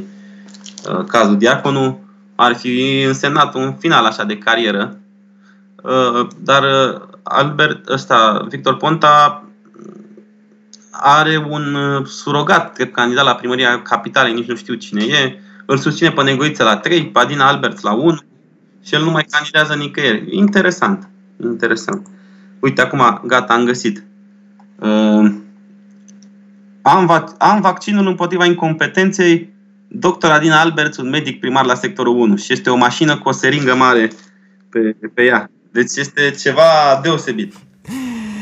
[0.89, 2.01] uh, cazul Diaconu,
[2.35, 4.97] ar fi însemnat un final așa de carieră,
[5.83, 9.45] uh, dar uh, Albert, ăsta, Victor Ponta
[10.93, 15.77] are un uh, surogat, cred, candidat la primăria capitalei, nici nu știu cine e, îl
[15.77, 18.19] susține pe Negoiță la 3, Padina Alberts la 1
[18.85, 20.37] și el nu mai candidează nicăieri.
[20.37, 21.09] Interesant.
[21.43, 22.07] Interesant.
[22.61, 24.05] Uite, acum, gata, am găsit.
[24.79, 25.35] Uh,
[26.83, 29.53] am, vac- am vaccinul împotriva incompetenței
[29.89, 30.27] Dr.
[30.27, 33.75] Adina Alberts, un medic primar la sectorul 1 și este o mașină cu o seringă
[33.75, 34.11] mare
[34.69, 35.51] pe, pe ea.
[35.73, 37.55] Deci este ceva deosebit.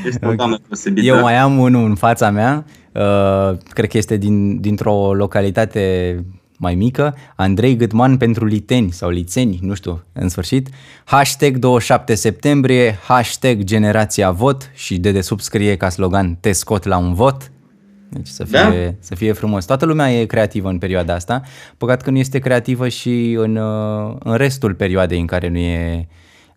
[0.06, 1.06] Este o doamnă deosebită.
[1.06, 6.14] Eu mai am unul în fața mea, uh, cred că este din, dintr-o localitate
[6.60, 10.68] mai mică, Andrei Gâtman pentru liteni sau lițeni, nu știu, în sfârșit,
[11.04, 16.96] hashtag 27 septembrie, hashtag generația vot și de desubt scrie ca slogan te scot la
[16.96, 17.50] un vot.
[18.08, 18.94] Deci să fie, da?
[18.98, 19.64] să fie frumos.
[19.64, 21.42] Toată lumea e creativă în perioada asta.
[21.76, 26.08] Păcat că nu este creativă și în, uh, în restul perioadei în care nu e,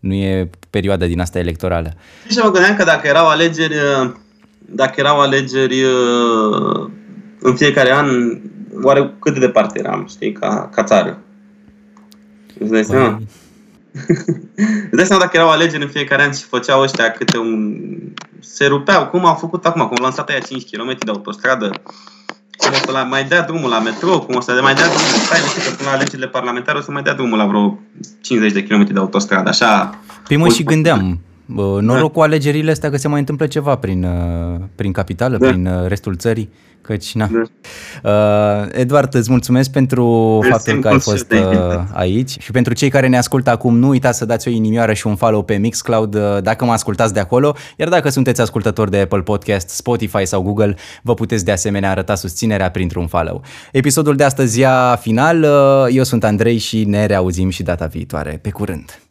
[0.04, 1.94] nu e perioada din asta electorală.
[2.30, 4.12] Și mă gândeam că dacă erau alegeri, uh,
[4.60, 6.90] dacă erau alegeri uh,
[7.40, 8.40] în fiecare an,
[8.82, 11.20] oare cât de departe eram, știi, ca, ca țară?
[12.60, 13.10] Îți dai seama?
[13.10, 13.28] Păi...
[14.86, 17.80] Îți dai seama dacă erau alegeri în fiecare an și făceau ăștia câte un...
[18.40, 21.72] Se rupeau, cum au făcut acum, cum au lansat aia 5 km de autostradă,
[22.58, 24.86] cum o să la, mai dea drumul la metro, cum o să le mai dea
[24.86, 27.80] drumul, stai că până la alegerile parlamentare o să mai dea drumul la vreo
[28.22, 30.00] 50 de km de autostradă, așa.
[30.28, 32.08] Păi mă și gândeam, noroc da.
[32.08, 35.48] cu alegerile astea că se mai întâmplă ceva prin, uh, prin capitală, da.
[35.48, 36.50] prin uh, restul țării.
[36.84, 37.30] Căci, na.
[37.32, 37.42] Da.
[38.10, 42.90] Uh, Eduard, îți mulțumesc pentru Mersi faptul că ai fost uh, aici și pentru cei
[42.90, 46.16] care ne ascultă acum, nu uitați să dați o inimioară și un follow pe Mixcloud
[46.16, 50.42] uh, dacă mă ascultați de acolo, iar dacă sunteți ascultători de Apple Podcast, Spotify sau
[50.42, 53.42] Google, vă puteți de asemenea arăta susținerea printr-un follow.
[53.72, 58.40] Episodul de astăzi ia final, uh, eu sunt Andrei și ne reauzim și data viitoare.
[58.42, 59.03] Pe curând!